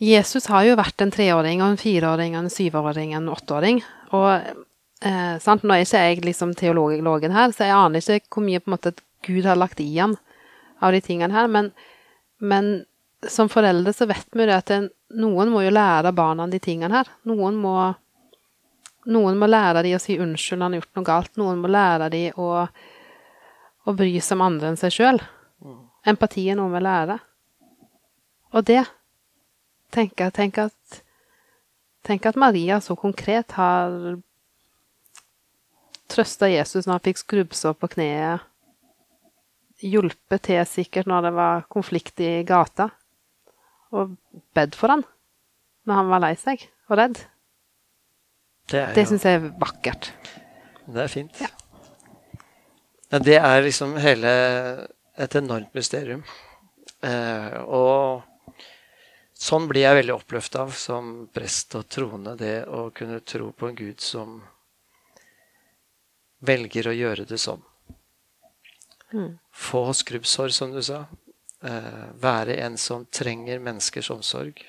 Jesus 0.04 0.50
har 0.52 0.68
jo 0.68 0.78
vært 0.78 1.02
en 1.02 1.14
treåring, 1.14 1.62
og 1.64 1.74
en 1.74 1.82
fireåring, 1.82 2.38
og 2.38 2.46
en 2.46 2.54
syvåring, 2.54 3.14
en 3.18 3.30
åtteåring. 3.34 3.82
Og 4.14 4.63
eh, 5.06 5.36
sant? 5.44 5.64
Nå 5.64 5.76
er 5.76 5.86
ikke 5.86 6.04
jeg 6.06 6.24
liksom 6.26 6.54
teologen 6.60 7.36
her, 7.36 7.52
så 7.52 7.68
jeg 7.68 7.78
aner 7.78 8.04
ikke 8.04 8.38
hvor 8.38 8.48
mye 8.48 8.62
på 8.62 8.72
en 8.72 8.76
måte 8.78 8.96
Gud 9.24 9.46
har 9.48 9.60
lagt 9.60 9.80
i 9.80 9.90
ham 9.98 10.18
av 10.84 10.96
de 10.96 11.02
tingene 11.04 11.36
her. 11.36 11.48
Men, 11.52 11.72
men 12.40 12.74
som 13.30 13.52
foreldre 13.52 13.94
så 13.96 14.08
vet 14.10 14.28
vi 14.32 14.48
det 14.50 14.58
at 14.58 14.72
det, 14.72 14.82
noen 15.20 15.52
må 15.54 15.62
jo 15.64 15.72
lære 15.74 16.12
barna 16.16 16.48
de 16.52 16.60
tingene 16.60 16.96
her. 16.98 17.12
Noen 17.30 17.60
må, 17.62 17.78
noen 19.12 19.40
må 19.40 19.48
lære 19.48 19.86
de 19.86 19.94
å 19.96 20.02
si 20.02 20.18
unnskyld 20.20 20.60
når 20.60 20.66
han 20.66 20.76
har 20.76 20.84
gjort 20.84 21.00
noe 21.00 21.10
galt. 21.12 21.38
Noen 21.40 21.64
må 21.64 21.72
lære 21.72 22.10
de 22.12 22.26
å 22.36 22.50
å 23.84 23.94
bry 23.98 24.12
seg 24.22 24.38
om 24.38 24.46
andre 24.48 24.72
enn 24.72 24.80
seg 24.80 24.96
sjøl. 24.96 25.22
Empati 26.08 26.46
er 26.52 26.60
noe 26.60 26.72
vi 26.74 26.82
lærer. 26.84 27.24
Og 28.54 28.66
det 28.68 28.84
tenker 29.94 30.28
jeg 30.28 30.36
tenk 30.38 30.60
at, 30.66 31.02
tenk 32.06 32.28
at 32.30 32.40
Maria 32.40 32.80
så 32.84 32.96
konkret 33.00 33.56
har 33.58 33.92
trøsta 36.14 36.50
Jesus 36.52 36.86
når 36.86 37.00
han 37.00 37.06
fikk 37.10 37.22
skrubbsår 37.24 37.78
på 37.80 37.90
kneet. 37.96 38.46
Hjulpet 39.84 40.46
til 40.48 40.62
sikkert 40.70 41.10
når 41.10 41.28
det 41.28 41.34
var 41.36 41.66
konflikt 41.74 42.22
i 42.24 42.36
gata. 42.48 42.90
Og 43.94 44.16
bedt 44.56 44.78
for 44.80 44.94
han 44.94 45.04
når 45.84 46.00
han 46.00 46.12
var 46.14 46.24
lei 46.24 46.34
seg 46.40 46.62
og 46.88 46.98
redd. 47.00 47.20
Det 48.72 48.80
er, 48.80 48.94
Det 48.96 49.04
syns 49.10 49.26
jeg 49.28 49.42
er 49.42 49.50
vakkert. 49.60 50.14
det 50.88 51.02
er 51.04 51.12
fint. 51.12 51.42
Ja, 51.42 53.20
det 53.20 53.36
er 53.38 53.62
liksom 53.62 53.98
hele 54.02 54.30
et 55.20 55.36
enormt 55.36 55.76
mysterium. 55.76 56.24
Eh, 57.04 57.58
og 57.68 58.24
sånn 59.36 59.68
blir 59.68 59.84
jeg 59.84 60.00
veldig 60.00 60.16
oppløfta 60.16 60.64
av 60.64 60.72
som 60.78 61.28
prest 61.36 61.76
og 61.76 61.86
troende, 61.92 62.38
det 62.40 62.64
å 62.66 62.88
kunne 62.96 63.20
tro 63.28 63.52
på 63.52 63.70
en 63.70 63.78
Gud 63.78 64.02
som 64.02 64.40
velger 66.44 66.90
å 66.90 66.96
gjøre 66.96 67.26
det 67.30 67.40
sånn. 67.42 67.64
Mm. 69.14 69.38
Få 69.54 69.86
skrubbsår, 69.94 70.54
som 70.56 70.74
du 70.74 70.82
sa. 70.84 71.06
Eh, 71.64 72.06
være 72.20 72.58
en 72.66 72.78
som 72.78 73.06
trenger 73.06 73.62
menneskers 73.64 74.12
omsorg. 74.14 74.64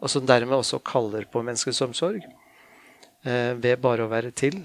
Og 0.00 0.10
som 0.12 0.26
dermed 0.26 0.58
også 0.58 0.82
kaller 0.84 1.26
på 1.30 1.42
menneskers 1.42 1.82
omsorg. 1.86 2.24
Eh, 3.24 3.54
ved 3.56 3.80
bare 3.80 4.04
å 4.04 4.12
være 4.12 4.34
til. 4.36 4.60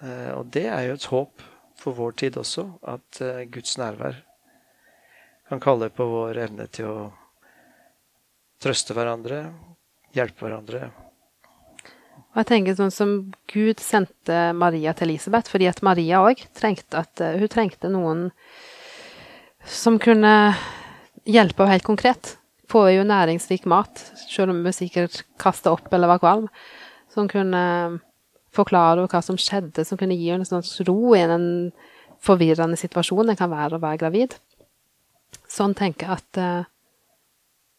Eh, 0.00 0.32
og 0.32 0.48
det 0.54 0.66
er 0.70 0.88
jo 0.88 0.96
et 0.96 1.10
håp 1.12 1.44
for 1.78 1.94
vår 1.94 2.16
tid 2.22 2.38
også, 2.40 2.64
at 2.90 3.20
eh, 3.22 3.44
Guds 3.52 3.76
nærvær 3.78 4.22
kan 5.48 5.62
kalle 5.62 5.88
på 5.94 6.04
vår 6.08 6.40
evne 6.44 6.66
til 6.72 6.88
å 6.90 7.02
trøste 8.62 8.96
hverandre, 8.96 9.44
hjelpe 10.16 10.44
hverandre. 10.44 10.88
Og 12.38 12.44
jeg 12.44 12.50
tenker 12.52 12.76
sånn 12.78 12.92
som 12.94 13.12
Gud 13.50 13.80
sendte 13.82 14.52
Maria 14.54 14.92
til 14.94 15.08
Elisabeth, 15.08 15.50
fordi 15.50 15.66
at 15.66 15.80
Maria 15.82 16.20
òg 16.22 16.44
trengte 16.54 17.00
at 17.00 17.18
eh, 17.18 17.34
hun 17.40 17.50
trengte 17.50 17.90
noen 17.90 18.28
som 19.66 19.96
kunne 19.98 20.54
hjelpe 21.26 21.66
henne 21.66 21.74
helt 21.74 21.88
konkret. 21.88 22.36
Få 22.70 22.84
jo 22.92 23.02
næringsrik 23.02 23.66
mat, 23.66 24.04
selv 24.30 24.54
om 24.54 24.62
hun 24.62 24.76
sikkert 24.76 25.24
kasta 25.42 25.74
opp 25.74 25.90
eller 25.90 26.12
var 26.12 26.22
kvalm. 26.22 26.46
Som 27.10 27.26
kunne 27.26 27.64
forklare 28.54 29.00
henne 29.00 29.10
hva 29.10 29.24
som 29.26 29.34
skjedde, 29.34 29.82
som 29.82 29.98
kunne 29.98 30.14
gi 30.14 30.30
henne 30.30 30.46
en 30.46 30.52
slags 30.52 30.78
ro 30.86 31.16
i 31.18 31.26
en 31.26 31.50
forvirrende 32.22 32.78
situasjon 32.78 33.32
det 33.32 33.38
kan 33.42 33.50
være 33.50 33.82
å 33.82 33.82
være 33.82 34.04
gravid. 34.06 34.38
Sånn 35.50 35.74
tenker 35.74 36.06
jeg 36.06 36.22
at 36.22 36.44
eh, 36.46 36.74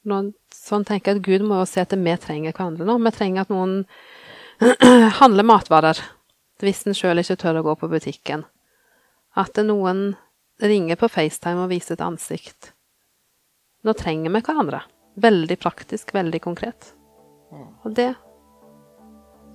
Sånn 0.10 0.86
tenker 0.88 1.12
jeg 1.12 1.20
at 1.20 1.26
Gud 1.26 1.44
må 1.46 1.60
jo 1.60 1.66
se 1.70 1.84
at 1.84 1.92
vi 1.94 2.14
trenger 2.20 2.56
hverandre 2.56 2.86
nå. 2.88 2.96
Vi 3.04 3.12
trenger 3.14 3.44
at 3.44 3.52
noen 3.54 3.84
handler 5.22 5.44
matvarer 5.48 6.00
hvis 6.60 6.84
en 6.88 6.96
sjøl 6.98 7.22
ikke 7.22 7.38
tør 7.40 7.62
å 7.62 7.68
gå 7.70 7.76
på 7.80 7.88
butikken. 7.92 8.44
At 9.40 9.56
noen 9.64 10.18
ringer 10.60 11.00
på 11.00 11.08
FaceTime 11.08 11.64
og 11.64 11.72
viser 11.72 11.96
et 11.96 12.04
ansikt. 12.04 12.74
Nå 13.88 13.94
trenger 13.96 14.34
vi 14.34 14.42
hverandre. 14.44 14.82
Veldig 15.20 15.56
praktisk, 15.60 16.12
veldig 16.16 16.42
konkret. 16.44 16.92
Og 17.86 17.94
det 17.96 18.12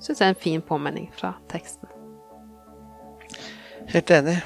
syns 0.00 0.20
jeg 0.20 0.26
er 0.26 0.32
en 0.32 0.40
fin 0.40 0.64
påminning 0.64 1.10
fra 1.16 1.34
teksten. 1.52 1.90
Helt 3.92 4.10
enig. 4.10 4.38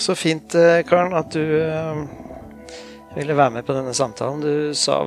Så 0.00 0.16
fint, 0.18 0.54
eh, 0.54 0.82
Karen, 0.86 1.14
at 1.14 1.30
du 1.30 1.44
eh, 1.62 2.02
ville 3.14 3.38
være 3.38 3.54
med 3.54 3.66
på 3.66 3.76
denne 3.76 3.94
samtalen. 3.94 4.42
Du 4.42 4.74
sa 4.74 4.98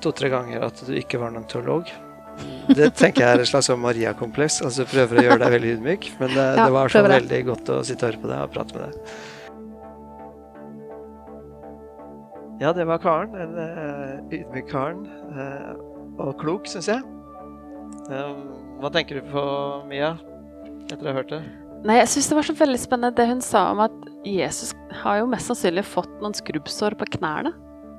to-tre 0.00 0.32
ganger 0.32 0.64
at 0.64 0.80
du 0.88 0.94
ikke 0.96 1.20
var 1.20 1.34
noen 1.34 1.48
teolog. 1.50 1.92
Det 2.66 2.90
tenker 2.98 3.22
jeg 3.22 3.30
er 3.30 3.42
et 3.44 3.48
slags 3.48 3.68
sånn 3.70 3.80
Maria-kompleks. 3.82 4.58
Altså 4.66 4.86
prøver 4.90 5.20
å 5.20 5.24
gjøre 5.28 5.40
deg 5.44 5.54
veldig 5.56 5.72
ydmyk. 5.76 6.08
Men 6.20 6.34
det, 6.34 6.44
Ja, 6.44 6.66
det 6.66 6.74
var 6.74 6.92
så 6.92 7.02
veldig 7.06 7.40
godt 7.52 7.72
å 7.72 7.80
sitte 7.86 8.06
og 8.06 8.12
høre 8.12 8.22
på 8.24 8.30
deg 8.32 8.38
og 8.42 8.54
prate 8.56 8.76
med 8.76 8.86
deg. 8.86 8.94
Ja, 12.60 12.72
det 12.72 12.86
var 12.88 13.02
Karen. 13.02 13.36
En 13.36 13.52
uh, 13.60 14.34
ydmyk 14.34 14.70
Karen. 14.70 15.04
Uh, 15.36 15.76
og 16.24 16.34
klok, 16.40 16.66
syns 16.70 16.88
jeg. 16.88 17.04
Uh, 18.08 18.32
hva 18.80 18.90
tenker 18.94 19.20
du 19.20 19.28
på, 19.30 19.44
Mia, 19.90 20.14
etter 20.88 21.04
å 21.04 21.12
ha 21.12 21.18
hørt 21.20 21.34
det? 21.34 21.42
Nei, 21.86 22.00
jeg 22.00 22.10
syns 22.14 22.30
det 22.30 22.38
var 22.38 22.48
så 22.48 22.56
veldig 22.56 22.80
spennende 22.80 23.16
det 23.18 23.28
hun 23.28 23.42
sa 23.44 23.68
om 23.74 23.84
at 23.84 23.94
Jesus 24.26 24.72
har 25.02 25.20
jo 25.20 25.28
mest 25.30 25.50
sannsynlig 25.50 25.84
fått 25.86 26.10
noen 26.22 26.34
skrubbsår 26.34 26.96
på 26.98 27.08
knærne 27.18 27.52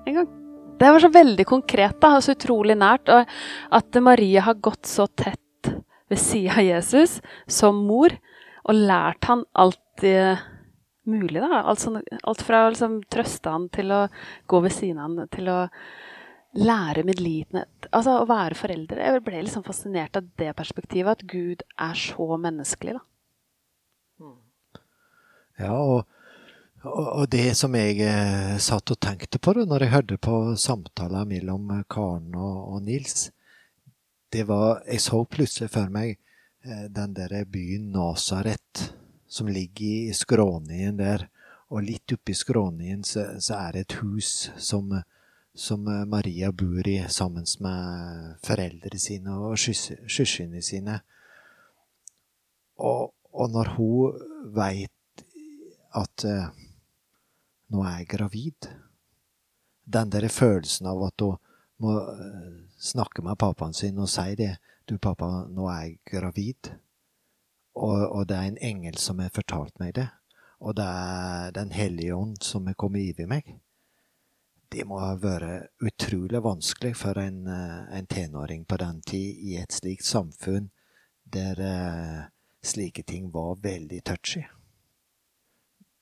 en 0.09 0.21
gang. 0.21 0.29
Det 0.77 0.91
var 0.93 1.01
så 1.01 1.09
veldig 1.09 1.45
konkret, 1.49 1.97
da, 2.01 2.15
og 2.17 2.25
så 2.25 2.35
utrolig 2.37 2.77
nært. 2.77 3.09
Og 3.09 3.25
at 3.79 4.01
Maria 4.03 4.43
har 4.45 4.59
gått 4.61 4.85
så 4.89 5.07
tett 5.07 5.71
ved 6.07 6.21
sida 6.21 6.59
av 6.59 6.67
Jesus 6.67 7.17
som 7.49 7.81
mor, 7.87 8.13
og 8.67 8.75
lært 8.75 9.27
han 9.29 9.43
alt 9.57 10.05
eh, 10.05 10.43
mulig, 11.07 11.39
da. 11.41 11.63
Alt, 11.63 11.81
sånn, 11.83 12.01
alt 12.23 12.43
fra 12.45 12.65
å 12.65 12.73
liksom, 12.73 12.99
trøste 13.11 13.53
han 13.53 13.69
til 13.73 13.93
å 13.95 14.03
gå 14.47 14.61
ved 14.65 14.75
siden 14.75 15.01
av 15.01 15.07
han, 15.07 15.31
til 15.33 15.51
å 15.51 15.59
lære 16.57 17.05
medlidenhet. 17.07 17.89
Altså 17.91 18.19
å 18.21 18.27
være 18.29 18.57
foreldre. 18.57 19.01
Jeg 19.03 19.23
ble 19.25 19.43
liksom 19.45 19.65
fascinert 19.65 20.17
av 20.19 20.27
det 20.39 20.53
perspektivet, 20.57 21.17
at 21.17 21.27
Gud 21.29 21.63
er 21.87 21.97
så 21.99 22.37
menneskelig, 22.41 22.97
da. 22.99 23.05
Ja, 25.57 25.73
og, 25.73 26.05
og, 26.93 27.29
det 27.31 27.55
som 27.57 27.75
jeg 27.77 27.99
eh, 28.03 28.57
satt 28.61 28.91
og 28.93 28.99
tenkte 29.01 29.39
på 29.41 29.53
da 29.55 29.65
når 29.67 29.85
jeg 29.85 29.93
hørte 29.93 30.17
på 30.21 30.37
samtaler 30.59 31.27
mellom 31.29 31.69
eh, 31.75 31.83
Karen 31.89 32.35
og, 32.35 32.81
Nils, 32.85 33.31
det 34.33 34.43
var 34.47 34.83
Jeg 34.87 35.01
så 35.01 35.23
plutselig 35.23 35.71
for 35.71 35.91
meg 35.93 36.17
eh, 36.65 36.85
den 36.91 37.15
der 37.17 37.45
byen 37.45 37.91
Nasaret 37.95 38.91
som 39.27 39.47
ligger 39.47 40.09
i 40.09 40.13
skråningen 40.15 40.99
der, 40.99 41.27
og 41.67 41.83
litt 41.83 42.13
oppi 42.15 42.35
skråningen 42.35 43.03
så, 43.03 43.25
så 43.43 43.57
er 43.59 43.73
det 43.75 43.81
et 43.85 43.97
hus 43.99 44.51
som, 44.55 44.93
som 45.55 45.83
Maria 46.07 46.51
bor 46.55 46.87
i 46.87 47.01
sammen 47.11 47.47
med 47.59 48.37
foreldrene 48.47 49.01
sine 49.03 49.35
og 49.35 49.57
søs- 49.59 49.99
søsknene 50.07 50.63
sine. 50.63 51.01
Og, 52.79 53.11
og 53.33 53.51
når 53.51 53.73
hun 53.75 54.23
veit 54.55 55.25
at 55.97 56.23
nå 57.73 57.83
er 57.83 58.01
jeg 58.01 58.09
gravid. 58.15 58.69
Den 59.85 60.11
der 60.11 60.27
følelsen 60.31 60.87
av 60.87 61.03
at 61.07 61.23
hun 61.23 61.37
må 61.83 61.97
eh, 62.11 62.55
snakke 62.79 63.23
med 63.23 63.37
pappaen 63.39 63.73
sin 63.73 63.99
og 63.99 64.09
si 64.11 64.35
det. 64.39 64.57
Du, 64.87 64.97
pappa, 64.97 65.45
nå 65.51 65.67
er 65.71 65.83
jeg 65.83 65.99
gravid. 66.11 66.71
Og, 67.77 67.99
og 68.07 68.27
det 68.27 68.37
er 68.37 68.49
en 68.49 68.61
engel 68.71 68.97
som 69.01 69.19
har 69.21 69.33
fortalt 69.35 69.75
meg 69.79 69.95
det. 69.99 70.07
Og 70.59 70.75
det 70.75 70.85
er 70.87 71.51
Den 71.53 71.71
hellige 71.71 72.15
ånd 72.15 72.41
som 72.41 72.67
har 72.67 72.73
kommet 72.73 73.13
over 73.13 73.29
meg. 73.29 73.53
Det 74.67 74.83
må 74.83 74.99
ha 74.99 75.13
vært 75.15 75.69
utrolig 75.79 76.41
vanskelig 76.43 76.95
for 76.97 77.19
en, 77.21 77.45
eh, 77.47 77.97
en 77.99 78.07
tenåring 78.07 78.65
på 78.65 78.77
den 78.77 79.01
tid 79.01 79.37
i 79.39 79.55
et 79.61 79.71
slikt 79.71 80.05
samfunn 80.05 80.71
der 81.27 81.59
uh, 81.59 82.27
slike 82.63 83.03
ting 83.03 83.31
var 83.31 83.55
veldig 83.63 84.03
touchy. 84.03 84.43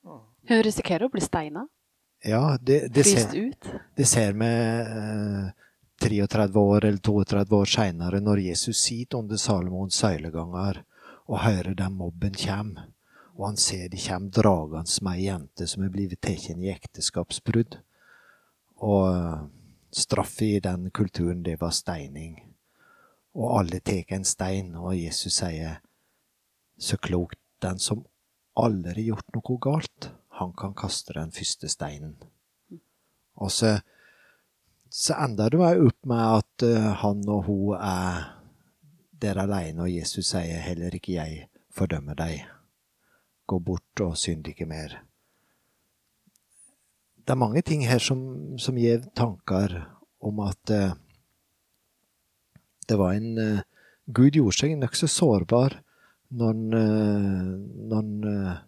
Hun 0.06 0.62
risikerer 0.62 1.08
å 1.08 1.12
bli 1.12 1.22
steina. 1.24 1.66
Ja, 2.24 2.58
det, 2.60 2.88
det, 2.94 3.04
ser, 3.04 3.34
ut. 3.36 3.68
det 3.96 4.06
ser 4.08 4.32
vi 4.32 4.46
eh, 4.46 5.48
33 6.02 6.46
år 6.58 6.84
eller 6.84 6.98
32 6.98 7.56
år 7.56 7.64
seinere, 7.70 8.20
når 8.20 8.40
Jesus 8.46 8.80
sitter 8.82 9.18
under 9.18 9.36
Salomons 9.36 9.98
søyleganger 10.00 10.82
og 11.26 11.42
hører 11.42 11.74
den 11.74 11.98
mobben 11.98 12.34
kjem, 12.38 12.76
og 13.36 13.44
han 13.50 13.60
ser 13.60 13.90
de 13.92 14.00
kjem 14.00 14.30
dragende 14.32 15.04
med 15.04 15.18
ei 15.18 15.26
jente 15.26 15.68
som 15.68 15.84
er 15.84 15.92
blitt 15.92 16.16
tatt 16.22 16.48
i 16.54 16.72
ekteskapsbrudd. 16.72 17.78
Og 18.86 19.04
eh, 19.12 19.46
straffa 19.90 20.44
i 20.44 20.60
den 20.60 20.90
kulturen, 20.90 21.42
det 21.42 21.58
var 21.60 21.74
steining. 21.74 22.38
Og 23.36 23.58
alle 23.60 23.80
tar 23.84 24.16
en 24.16 24.24
stein, 24.24 24.74
og 24.76 24.96
Jesus 24.96 25.42
sier 25.42 25.80
så 26.78 26.96
klokt, 26.96 27.40
den 27.60 27.78
som 27.80 28.04
aldri 28.56 29.06
gjort 29.10 29.36
noe 29.36 29.58
galt, 29.62 30.10
han 30.38 30.52
kan 30.56 30.74
kaste 30.76 31.16
den 31.16 31.32
første 31.34 31.68
steinen. 31.68 32.16
Og 33.36 33.52
så, 33.52 33.76
så 34.88 35.16
ender 35.26 35.52
det 35.52 35.60
òg 35.60 35.84
opp 35.90 36.08
med 36.08 36.24
at 36.40 36.66
uh, 36.68 36.90
han 37.02 37.24
og 37.28 37.44
hun 37.48 37.76
er 37.76 38.32
der 39.16 39.40
alene, 39.40 39.84
og 39.84 39.92
Jesus 39.92 40.32
sier 40.32 40.60
heller 40.64 40.94
ikke 40.96 41.16
jeg 41.16 41.46
fordømmer 41.72 42.16
deg. 42.18 42.44
Gå 43.46 43.60
bort 43.62 44.04
og 44.04 44.16
synd 44.20 44.48
ikke 44.48 44.68
mer. 44.68 45.00
Det 47.26 47.34
er 47.34 47.42
mange 47.42 47.62
ting 47.66 47.82
her 47.86 48.00
som, 48.02 48.20
som 48.58 48.76
gir 48.78 49.04
tanker 49.18 49.80
om 50.22 50.40
at 50.44 50.72
uh, 50.72 50.94
det 52.86 52.98
var 53.00 53.16
en 53.18 53.32
uh, 53.38 53.64
Gud 54.06 54.36
gjorde 54.38 54.54
seg 54.60 54.76
nokså 54.78 55.08
sårbar 55.10 55.80
når 56.36 56.52
han, 56.52 56.76
når 57.88 58.02
han 58.02 58.58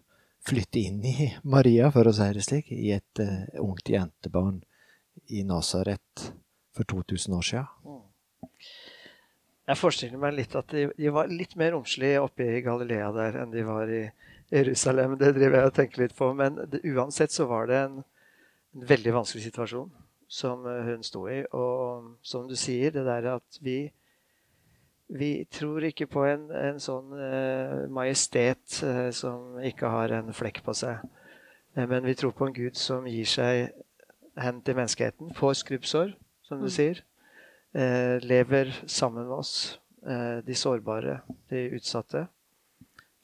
flytte 0.49 0.81
inn 0.81 1.03
i 1.05 1.29
Maria, 1.43 1.91
for 1.93 2.09
å 2.09 2.13
si 2.15 2.27
det 2.35 2.45
slik, 2.45 2.71
i 2.73 2.91
et 2.95 3.21
uh, 3.21 3.45
ungt 3.61 3.91
jentebarn 3.91 4.61
i 5.29 5.43
Nasaret 5.47 6.29
for 6.75 6.87
2000 6.89 7.35
år 7.37 7.45
siden. 7.45 7.99
Jeg 9.69 9.77
forestiller 9.77 10.21
meg 10.21 10.33
litt 10.33 10.55
at 10.57 10.71
de, 10.73 10.87
de 10.97 11.11
var 11.13 11.29
litt 11.29 11.53
mer 11.59 11.75
romslige 11.75 12.21
oppe 12.23 12.47
i 12.55 12.61
Galilea 12.65 13.11
der 13.13 13.43
enn 13.43 13.51
de 13.53 13.65
var 13.67 13.91
i 13.93 14.07
Jerusalem. 14.49 15.13
Det 15.19 15.35
driver 15.35 15.59
jeg 15.59 15.69
og 15.69 15.75
tenker 15.77 16.03
litt 16.03 16.15
på. 16.17 16.31
Men 16.33 16.57
det, 16.71 16.81
uansett 16.89 17.35
så 17.35 17.45
var 17.49 17.69
det 17.69 17.77
en, 17.83 17.99
en 18.73 18.87
veldig 18.89 19.13
vanskelig 19.19 19.45
situasjon 19.45 19.91
som 20.29 20.65
hun 20.65 21.05
sto 21.05 21.27
i. 21.29 21.43
Og 21.53 22.15
som 22.25 22.49
du 22.49 22.55
sier, 22.57 22.89
det 22.95 23.05
der 23.05 23.29
at 23.35 23.61
vi 23.61 23.83
vi 25.09 25.45
tror 25.51 25.83
ikke 25.83 26.05
på 26.05 26.23
en, 26.29 26.49
en 26.53 26.79
sånn 26.81 27.13
uh, 27.17 27.87
majestet 27.93 28.79
uh, 28.85 29.09
som 29.15 29.57
ikke 29.65 29.89
har 29.89 30.13
en 30.13 30.29
flekk 30.37 30.61
på 30.65 30.75
seg. 30.77 31.01
Uh, 31.73 31.85
men 31.89 32.05
vi 32.05 32.13
tror 32.17 32.35
på 32.37 32.45
en 32.45 32.53
Gud 32.53 32.77
som 32.77 33.07
gir 33.09 33.25
seg 33.29 33.71
hen 34.39 34.59
til 34.61 34.77
menneskeheten, 34.77 35.33
får 35.35 35.55
skrubbsår, 35.63 36.13
som 36.45 36.61
du 36.61 36.69
mm. 36.69 36.73
sier. 36.73 37.05
lever 38.23 38.71
sammen 38.87 39.27
med 39.27 39.33
oss, 39.35 39.79
de 40.47 40.55
sårbare, 40.55 41.19
de 41.51 41.59
utsatte. 41.75 42.23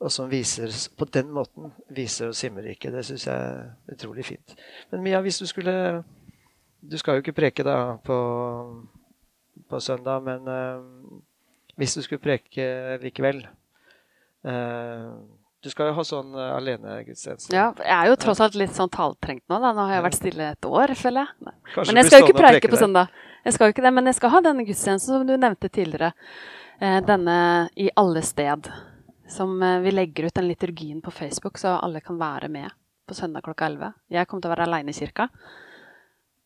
Og 0.04 0.12
som 0.12 0.30
viser, 0.30 0.69
på 0.98 1.08
den 1.10 1.32
måten 1.34 1.71
viser 1.89 2.30
oss 2.30 2.43
himmelriket. 2.45 2.93
Det 2.93 3.06
syns 3.08 3.26
jeg 3.26 3.45
er 3.48 3.95
utrolig 3.95 4.26
fint. 4.28 4.54
Men 4.91 5.02
Mia, 5.02 5.21
hvis 5.21 5.39
du 5.39 5.48
skulle 5.48 6.04
Du 6.82 6.98
skal 6.98 7.15
jo 7.15 7.24
ikke 7.24 7.34
preke 7.34 7.63
da 7.63 7.95
på, 8.06 8.17
på 9.69 9.80
søndag, 9.80 10.21
men 10.21 10.52
hvis 11.79 11.95
du 11.97 12.03
skulle 12.05 12.23
preke 12.23 12.65
likevel. 13.03 13.43
Uh, 14.45 15.17
du 15.65 15.71
skal 15.71 15.89
jo 15.89 15.95
ha 15.97 16.05
sånn 16.05 16.35
uh, 16.38 16.53
alenegudstjeneste. 16.55 17.53
Ja, 17.55 17.71
jeg 17.79 17.95
er 17.95 18.11
jo 18.11 18.17
tross 18.21 18.41
alt 18.45 18.57
litt 18.59 18.75
sånn 18.75 18.91
taltrengt 18.93 19.43
nå. 19.49 19.57
da. 19.57 19.73
Nå 19.73 19.88
har 19.88 19.97
jeg 19.97 20.05
vært 20.05 20.19
stille 20.19 20.49
et 20.53 20.69
år, 20.69 20.93
føler 20.99 21.25
jeg. 21.25 21.53
Men 21.81 22.01
jeg 22.01 22.09
skal 22.09 22.21
jo 22.21 22.27
ikke 22.27 22.43
preike 22.43 22.71
på 22.71 22.81
søndag. 22.81 23.13
Jeg 23.45 23.57
skal 23.57 23.69
jo 23.69 23.75
ikke 23.75 23.85
det, 23.85 23.93
Men 23.97 24.11
jeg 24.11 24.19
skal 24.19 24.33
ha 24.35 24.43
denne 24.45 24.65
gudstjenesten 24.67 25.17
som 25.17 25.25
du 25.25 25.35
nevnte 25.35 25.71
tidligere. 25.73 26.13
Uh, 26.81 26.99
denne 27.05 27.38
i 27.81 27.89
alle 27.97 28.23
sted. 28.25 28.69
Som 29.25 29.57
vi 29.81 29.89
legger 29.89 30.27
ut 30.27 30.35
den 30.38 30.45
liturgien 30.51 30.99
på 31.01 31.09
Facebook, 31.09 31.57
så 31.57 31.79
alle 31.81 31.97
kan 32.05 32.19
være 32.19 32.45
med 32.53 32.69
på 33.09 33.15
søndag 33.17 33.41
klokka 33.41 33.65
11. 33.65 33.95
Jeg 34.13 34.27
kommer 34.29 34.43
til 34.43 34.51
å 34.51 34.53
være 34.53 34.67
aleine 34.67 34.93
i 34.93 34.97
kirka. 34.97 35.25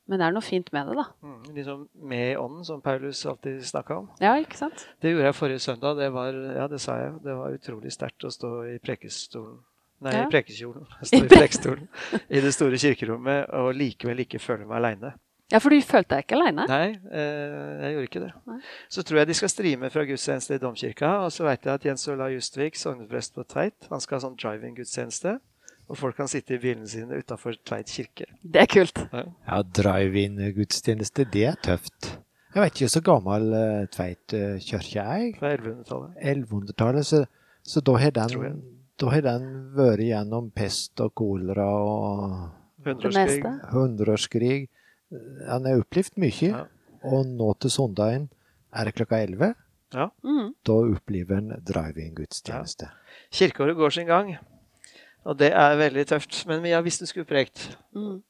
Men 0.09 0.21
det 0.21 0.25
er 0.25 0.33
noe 0.33 0.45
fint 0.45 0.71
med 0.73 0.89
det, 0.89 0.95
da. 0.97 1.05
Mm, 1.21 1.41
liksom 1.53 1.81
med 2.09 2.31
i 2.31 2.37
ånden, 2.39 2.65
som 2.65 2.81
Paulus 2.81 3.21
alltid 3.29 3.61
snakka 3.69 3.99
om. 4.01 4.07
Ja, 4.23 4.33
ikke 4.41 4.57
sant? 4.57 4.87
Det 5.01 5.13
gjorde 5.13 5.27
jeg 5.27 5.37
forrige 5.37 5.61
søndag. 5.61 5.99
Det 6.01 6.09
var, 6.15 6.39
ja, 6.57 6.65
det 6.71 6.81
sa 6.81 6.97
jeg. 6.97 7.15
Det 7.23 7.35
var 7.37 7.57
utrolig 7.59 7.93
sterkt 7.93 8.25
å 8.25 8.33
stå 8.33 8.53
i 8.71 8.77
prekestolen. 8.81 9.59
Nei, 9.99 10.13
ja. 10.15 10.25
i 10.25 10.31
prekekjolen. 10.31 10.85
Stå 11.09 11.19
i 11.25 11.27
prekestolen 11.27 11.89
i 12.31 12.39
det 12.39 12.53
store 12.55 12.77
kirkerommet 12.79 13.49
og 13.59 13.73
likevel 13.75 14.23
ikke 14.23 14.39
føle 14.39 14.63
meg 14.63 14.77
aleine. 14.79 15.11
Ja, 15.49 15.59
for 15.59 15.73
du 15.73 15.81
følte 15.81 16.13
deg 16.13 16.23
ikke 16.23 16.37
aleine? 16.37 16.65
Nei, 16.69 16.93
eh, 17.09 17.83
jeg 17.83 17.93
gjorde 17.95 18.07
ikke 18.07 18.21
det. 18.21 18.29
Nei. 18.47 18.59
Så 18.93 19.03
tror 19.03 19.19
jeg 19.19 19.29
de 19.31 19.35
skal 19.39 19.51
streame 19.51 19.89
fra 19.91 20.05
gudstjeneste 20.05 20.55
i 20.55 20.61
Domkirka. 20.61 21.09
Og 21.25 21.33
så 21.33 21.45
veit 21.47 21.65
jeg 21.65 21.73
at 21.73 21.87
Jens 21.89 22.05
Ola 22.13 22.29
Justvik, 22.31 22.77
sogneprest 22.77 23.35
på 23.35 23.45
Tveit, 23.49 23.89
han 23.89 24.03
skal 24.03 24.19
ha 24.19 24.23
sånn 24.27 24.37
driving-gudstjeneste. 24.39 25.39
Og 25.89 25.97
folk 25.97 26.19
kan 26.19 26.29
sitte 26.29 26.53
i 26.55 26.61
bilene 26.61 26.87
sine 26.89 27.17
utafor 27.17 27.57
Tveit 27.65 27.89
kirke. 27.89 28.27
Det 28.43 28.61
er 28.61 28.69
kult. 28.69 28.99
Ja, 29.09 29.23
ja 29.47 29.61
drive-in-gudstjeneste, 29.81 31.25
det 31.33 31.45
er 31.49 31.57
tøft. 31.65 32.11
Jeg 32.53 32.63
vet 32.63 32.75
ikke 32.77 32.91
så 32.93 33.01
gammel 33.05 33.53
uh, 33.53 33.87
Tveit 33.93 34.35
uh, 34.37 34.57
kirke 34.61 35.01
er. 35.01 35.25
Fra 35.39 35.53
1100-tallet. 35.55 36.19
1100-tallet, 36.21 37.05
Så, 37.09 37.23
så 37.65 37.81
da, 37.81 37.97
har 38.01 38.13
den, 38.13 38.61
da 39.01 39.13
har 39.13 39.25
den 39.25 39.49
vært 39.77 40.05
gjennom 40.05 40.51
pest 40.53 41.01
og 41.05 41.13
kolera 41.17 41.65
og 41.65 42.59
Hundreårskrig. 42.85 43.55
Hundreårskrig. 43.73 44.59
Han 45.49 45.65
har 45.67 45.81
opplevd 45.81 46.21
mye. 46.21 46.51
Ja. 46.53 46.61
Og 47.09 47.25
nå 47.27 47.49
til 47.59 47.73
søndagen 47.73 48.29
er 48.75 48.87
det 48.87 48.95
klokka 48.95 49.19
11. 49.25 49.51
Ja. 49.95 50.09
Mm. 50.23 50.53
Da 50.67 50.77
opplever 50.93 51.41
en 51.41 51.51
drive-in-gudstjeneste. 51.65 52.89
Ja. 52.91 53.19
Kirkeåret 53.41 53.75
går 53.75 53.97
sin 53.97 54.07
gang. 54.07 54.35
Og 55.27 55.37
det 55.39 55.51
er 55.51 55.79
veldig 55.79 56.05
tøft. 56.09 56.45
Men 56.49 56.63
Mia, 56.63 56.79
hvis 56.85 56.99
du 57.01 57.05
skulle 57.09 57.27
prekt, 57.27 57.65
mm. 57.95 58.21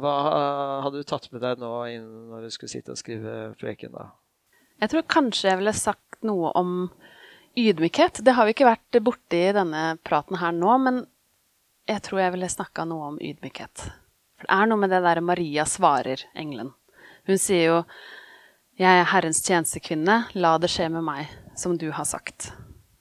hva 0.00 0.14
hadde 0.84 1.02
du 1.02 1.06
tatt 1.08 1.28
med 1.32 1.42
deg 1.42 1.60
nå 1.60 1.72
når 2.30 2.46
du 2.46 2.54
skulle 2.54 2.72
sitte 2.72 2.94
og 2.94 3.00
skrive 3.00 3.54
preken? 3.60 3.94
da? 3.96 4.10
Jeg 4.78 4.92
tror 4.92 5.08
kanskje 5.10 5.50
jeg 5.50 5.60
ville 5.60 5.74
sagt 5.74 6.20
noe 6.26 6.52
om 6.58 6.74
ydmykhet. 7.58 8.22
Det 8.24 8.34
har 8.36 8.46
vi 8.46 8.54
ikke 8.54 8.68
vært 8.68 9.00
borti 9.02 9.40
i 9.48 9.54
denne 9.56 9.96
praten 10.06 10.38
her 10.38 10.54
nå, 10.54 10.76
men 10.84 11.02
jeg 11.88 12.04
tror 12.04 12.22
jeg 12.22 12.34
ville 12.36 12.52
snakka 12.52 12.84
noe 12.86 13.14
om 13.14 13.18
ydmykhet. 13.18 13.88
For 14.38 14.46
det 14.46 14.54
er 14.54 14.70
noe 14.70 14.82
med 14.84 14.92
det 14.94 15.02
der 15.02 15.20
Maria 15.24 15.64
svarer 15.66 16.22
engelen. 16.38 16.70
Hun 17.26 17.38
sier 17.38 17.64
jo 17.66 17.78
'Jeg 18.78 19.00
er 19.00 19.10
Herrens 19.10 19.42
tjenestekvinne, 19.42 20.28
la 20.34 20.58
det 20.58 20.70
skje 20.70 20.86
med 20.88 21.02
meg, 21.02 21.26
som 21.56 21.76
du 21.76 21.90
har 21.90 22.04
sagt'. 22.04 22.52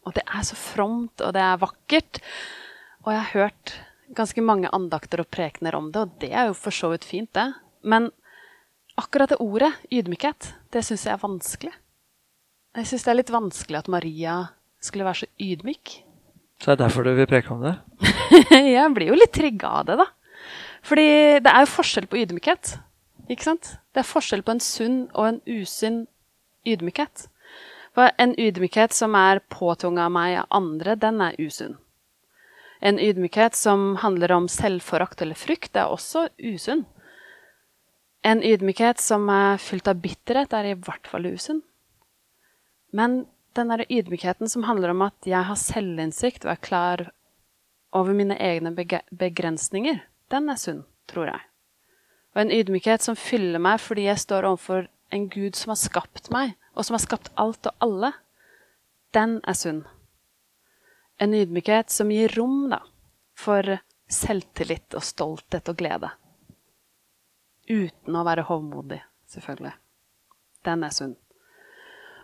Og 0.07 0.15
det 0.15 0.23
er 0.25 0.41
så 0.41 0.55
fromt, 0.55 1.21
og 1.21 1.33
det 1.33 1.41
er 1.41 1.61
vakkert. 1.61 2.19
Og 3.07 3.13
jeg 3.13 3.23
har 3.23 3.35
hørt 3.39 3.73
ganske 4.17 4.43
mange 4.43 4.67
andakter 4.75 5.21
og 5.23 5.29
prekener 5.31 5.77
om 5.77 5.93
det, 5.93 6.01
og 6.01 6.15
det 6.19 6.33
er 6.35 6.49
jo 6.49 6.57
for 6.59 6.75
så 6.75 6.89
vidt 6.91 7.05
fint, 7.07 7.29
det. 7.31 7.53
Men 7.87 8.09
akkurat 8.99 9.31
det 9.31 9.39
ordet, 9.39 9.71
ydmykhet, 9.87 10.49
det 10.75 10.83
syns 10.83 11.05
jeg 11.07 11.13
er 11.13 11.21
vanskelig. 11.21 11.71
Jeg 12.75 12.89
syns 12.89 13.07
det 13.07 13.13
er 13.13 13.19
litt 13.21 13.31
vanskelig 13.31 13.79
at 13.79 13.87
Maria 13.87 14.35
skulle 14.83 15.07
være 15.07 15.21
så 15.21 15.29
ydmyk. 15.39 15.95
Så 16.59 16.67
det 16.67 16.75
er 16.75 16.83
derfor 16.83 17.07
du 17.07 17.13
vil 17.15 17.31
preke 17.31 17.55
om 17.55 17.63
det? 17.63 17.77
jeg 18.75 18.91
blir 18.97 19.13
jo 19.13 19.21
litt 19.21 19.35
trigga 19.39 19.71
av 19.79 19.87
det, 19.87 19.97
da. 20.03 20.09
Fordi 20.83 21.07
det 21.47 21.55
er 21.55 21.63
jo 21.63 21.73
forskjell 21.77 22.11
på 22.11 22.19
ydmykhet. 22.25 22.75
Ikke 23.31 23.47
sant? 23.53 23.73
Det 23.95 24.03
er 24.03 24.11
forskjell 24.11 24.43
på 24.43 24.57
en 24.57 24.63
sunn 24.63 25.01
og 25.13 25.31
en 25.31 25.41
usunn 25.47 26.03
ydmykhet. 26.67 27.29
For 27.95 28.11
en 28.19 28.35
ydmykhet 28.35 28.93
som 28.93 29.15
er 29.15 29.45
påtunga 29.47 30.09
av 30.09 30.17
meg 30.19 30.41
av 30.43 30.55
andre, 30.59 30.99
den 30.99 31.23
er 31.23 31.39
usunn. 31.39 31.79
En 32.79 32.99
ydmykhet 32.99 33.55
som 33.55 33.95
handler 34.03 34.31
om 34.31 34.47
selvforakt 34.51 35.21
eller 35.21 35.37
frykt, 35.37 35.75
er 35.75 35.89
også 35.89 36.27
usunn. 36.37 36.85
En 38.25 38.43
ydmykhet 38.43 38.99
som 39.01 39.29
er 39.31 39.57
fylt 39.61 39.87
av 39.87 40.01
bitterhet, 40.03 40.53
er 40.53 40.71
i 40.71 40.77
hvert 40.77 41.07
fall 41.07 41.25
usunn. 41.29 41.63
Men 42.91 43.25
den 43.57 43.71
ydmykheten 43.89 44.49
som 44.49 44.67
handler 44.67 44.93
om 44.93 45.01
at 45.07 45.25
jeg 45.25 45.43
har 45.49 45.57
selvinnsikt 45.57 46.45
og 46.45 46.53
er 46.53 46.61
klar 46.61 47.05
over 47.95 48.13
mine 48.13 48.37
egne 48.37 48.73
begrensninger, 48.75 50.03
den 50.29 50.49
er 50.49 50.59
sunn, 50.61 50.83
tror 51.09 51.31
jeg. 51.31 51.41
Og 52.35 52.43
en 52.43 52.53
ydmykhet 52.53 53.01
som 53.01 53.17
fyller 53.17 53.61
meg 53.63 53.81
fordi 53.81 54.05
jeg 54.05 54.21
står 54.21 54.45
overfor 54.45 54.87
en 55.15 55.29
Gud 55.31 55.55
som 55.57 55.71
har 55.73 55.79
skapt 55.81 56.29
meg, 56.33 56.53
og 56.75 56.85
som 56.85 56.97
har 56.97 57.05
skapt 57.05 57.31
alt 57.39 57.69
og 57.69 57.81
alle, 57.81 58.11
den 59.15 59.39
er 59.47 59.57
sunn. 59.57 59.85
En 61.17 61.33
ydmykhet 61.33 61.89
som 61.89 62.11
gir 62.13 62.33
rom 62.37 62.67
da, 62.69 62.81
for 63.37 63.77
selvtillit 64.07 64.95
og 64.97 65.03
stolthet 65.03 65.69
og 65.71 65.79
glede. 65.79 66.11
Uten 67.67 68.15
å 68.15 68.23
være 68.23 68.45
hovmodig, 68.47 68.99
selvfølgelig. 69.33 69.73
Den 70.67 70.85
er 70.85 70.93
sunn. 70.93 71.15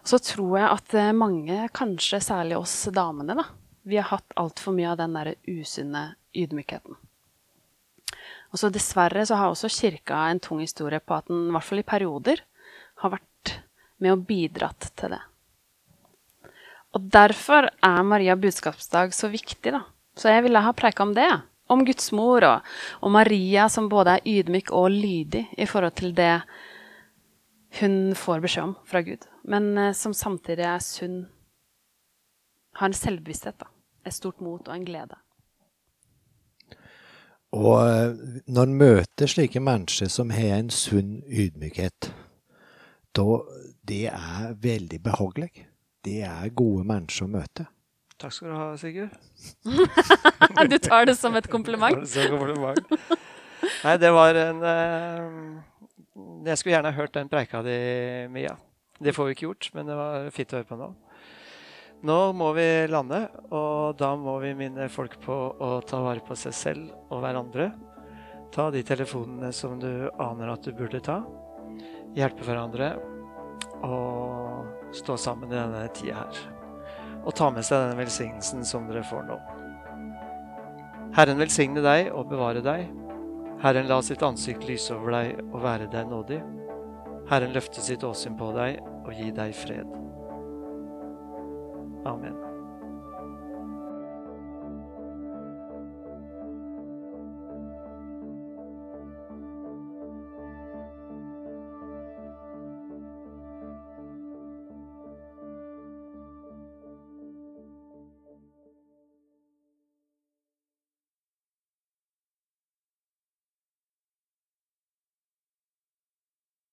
Så 0.03 0.19
tror 0.19 0.57
jeg 0.59 0.67
at 0.67 0.95
eh, 0.99 1.15
mange, 1.15 1.57
kanskje 1.75 2.19
særlig 2.23 2.57
oss 2.59 2.75
damene, 2.93 3.35
da, 3.39 3.47
vi 3.87 3.99
har 3.99 4.09
hatt 4.11 4.35
altfor 4.39 4.75
mye 4.75 4.91
av 4.93 4.99
den 4.99 5.15
der 5.15 5.33
usunne 5.47 6.05
ydmykheten. 6.35 6.95
Og 8.53 8.61
så 8.61 8.69
Dessverre 8.69 9.25
så 9.25 9.39
har 9.39 9.51
også 9.51 9.71
kirka 9.73 10.27
en 10.29 10.41
tung 10.43 10.61
historie 10.61 11.01
på 11.01 11.15
at 11.17 11.31
den 11.31 11.47
i 11.49 11.55
hvert 11.55 11.67
fall 11.67 11.81
i 11.81 11.87
perioder 11.87 12.43
har 13.01 13.15
vært 13.15 13.55
med 14.03 14.13
og 14.13 14.25
bidratt 14.29 14.91
til 14.99 15.15
det. 15.15 15.23
Og 16.93 17.09
derfor 17.13 17.69
er 17.81 18.05
Maria 18.05 18.35
budskapsdag 18.37 19.13
så 19.17 19.29
viktig, 19.33 19.73
da. 19.73 19.81
Så 20.17 20.29
jeg 20.29 20.45
ville 20.45 20.61
ha 20.61 20.73
preika 20.77 21.03
om 21.03 21.15
det. 21.17 21.29
Om 21.71 21.85
Guds 21.87 22.11
mor 22.13 22.43
og, 22.45 22.69
og 23.01 23.13
Maria 23.15 23.65
som 23.71 23.89
både 23.89 24.17
er 24.17 24.27
ydmyk 24.29 24.69
og 24.75 24.91
lydig 24.93 25.47
i 25.57 25.65
forhold 25.65 25.95
til 25.97 26.13
det 26.13 26.43
hun 27.79 28.13
får 28.13 28.43
beskjed 28.43 28.67
om 28.67 28.73
fra 28.85 29.01
Gud, 29.01 29.23
men 29.49 29.71
eh, 29.77 29.95
som 29.97 30.13
samtidig 30.13 30.67
er 30.67 30.83
sunn. 30.83 31.23
Har 32.77 32.91
en 32.91 32.97
selvbevissthet, 32.97 33.57
da. 33.57 33.69
Et 34.05 34.13
stort 34.13 34.41
mot 34.41 34.67
og 34.67 34.75
en 34.75 34.85
glede. 34.85 35.17
Og 37.53 37.79
eh, 37.81 38.13
når 38.45 38.69
en 38.69 38.77
møter 38.77 39.29
slike 39.29 39.61
mennesker 39.63 40.11
som 40.13 40.33
har 40.33 40.59
en 40.59 40.69
sunn 40.73 41.21
ydmykhet, 41.25 42.11
da 43.17 43.27
det 43.89 44.05
er 44.11 44.53
veldig 44.61 45.01
behagelig. 45.01 45.65
Det 46.03 46.19
er 46.27 46.51
gode 46.55 46.83
mennesker 46.87 47.27
å 47.27 47.31
møte. 47.31 47.67
Takk 48.19 48.33
skal 48.35 48.51
du 48.51 48.55
ha, 48.55 48.65
Sigurd. 48.79 49.13
du 50.71 50.77
tar 50.83 51.07
det 51.09 51.15
som 51.19 51.35
et 51.39 51.47
kompliment? 51.51 52.03
Nei, 53.83 53.95
det 53.99 54.11
var 54.11 54.35
en 54.35 54.59
uh, 54.63 56.41
Jeg 56.43 56.59
skulle 56.59 56.75
gjerne 56.75 56.93
hørt 56.95 57.15
den 57.15 57.31
preika 57.31 57.63
di, 57.65 57.77
Mia. 58.31 58.57
Det 59.03 59.15
får 59.15 59.29
vi 59.29 59.35
ikke 59.35 59.47
gjort, 59.47 59.71
men 59.75 59.89
det 59.89 59.97
var 59.97 60.29
fint 60.35 60.53
å 60.53 60.59
høre 60.59 60.69
på 60.69 60.79
nå. 60.79 60.91
Nå 62.03 62.19
må 62.35 62.49
vi 62.57 62.67
lande, 62.91 63.21
og 63.55 63.95
da 63.99 64.11
må 64.19 64.35
vi 64.43 64.51
minne 64.59 64.89
folk 64.91 65.15
på 65.23 65.35
å 65.55 65.71
ta 65.87 66.01
vare 66.03 66.23
på 66.27 66.35
seg 66.35 66.55
selv 66.55 66.91
og 67.07 67.23
hverandre. 67.23 67.69
Ta 68.53 68.67
de 68.75 68.83
telefonene 68.85 69.53
som 69.55 69.79
du 69.79 70.11
aner 70.21 70.51
at 70.51 70.67
du 70.67 70.75
burde 70.75 70.99
ta. 71.03 71.21
Hjelpe 72.13 72.43
hverandre 72.45 72.91
og 73.87 74.82
stå 74.93 75.17
sammen 75.19 75.51
i 75.51 75.57
denne 75.57 75.85
tida 75.95 76.23
her. 76.23 76.41
Og 77.23 77.35
ta 77.37 77.49
med 77.53 77.65
seg 77.65 77.79
denne 77.79 77.99
velsignelsen 78.01 78.65
som 78.67 78.87
dere 78.89 79.05
får 79.07 79.25
nå. 79.29 79.39
Herren 81.13 81.41
velsigne 81.41 81.83
deg 81.85 82.09
og 82.11 82.29
bevare 82.31 82.63
deg. 82.65 82.87
Herren 83.63 83.87
la 83.87 83.99
sitt 84.03 84.23
ansikt 84.25 84.65
lyse 84.67 84.95
over 84.95 85.13
deg 85.13 85.43
og 85.51 85.61
være 85.63 85.89
deg 85.93 86.09
nådig. 86.09 86.39
Herren 87.29 87.53
løfte 87.55 87.83
sitt 87.85 88.03
åsyn 88.03 88.35
på 88.39 88.49
deg 88.57 88.81
og 89.03 89.13
gi 89.15 89.29
deg 89.35 89.53
fred. 89.55 89.99
Amen. 92.09 92.52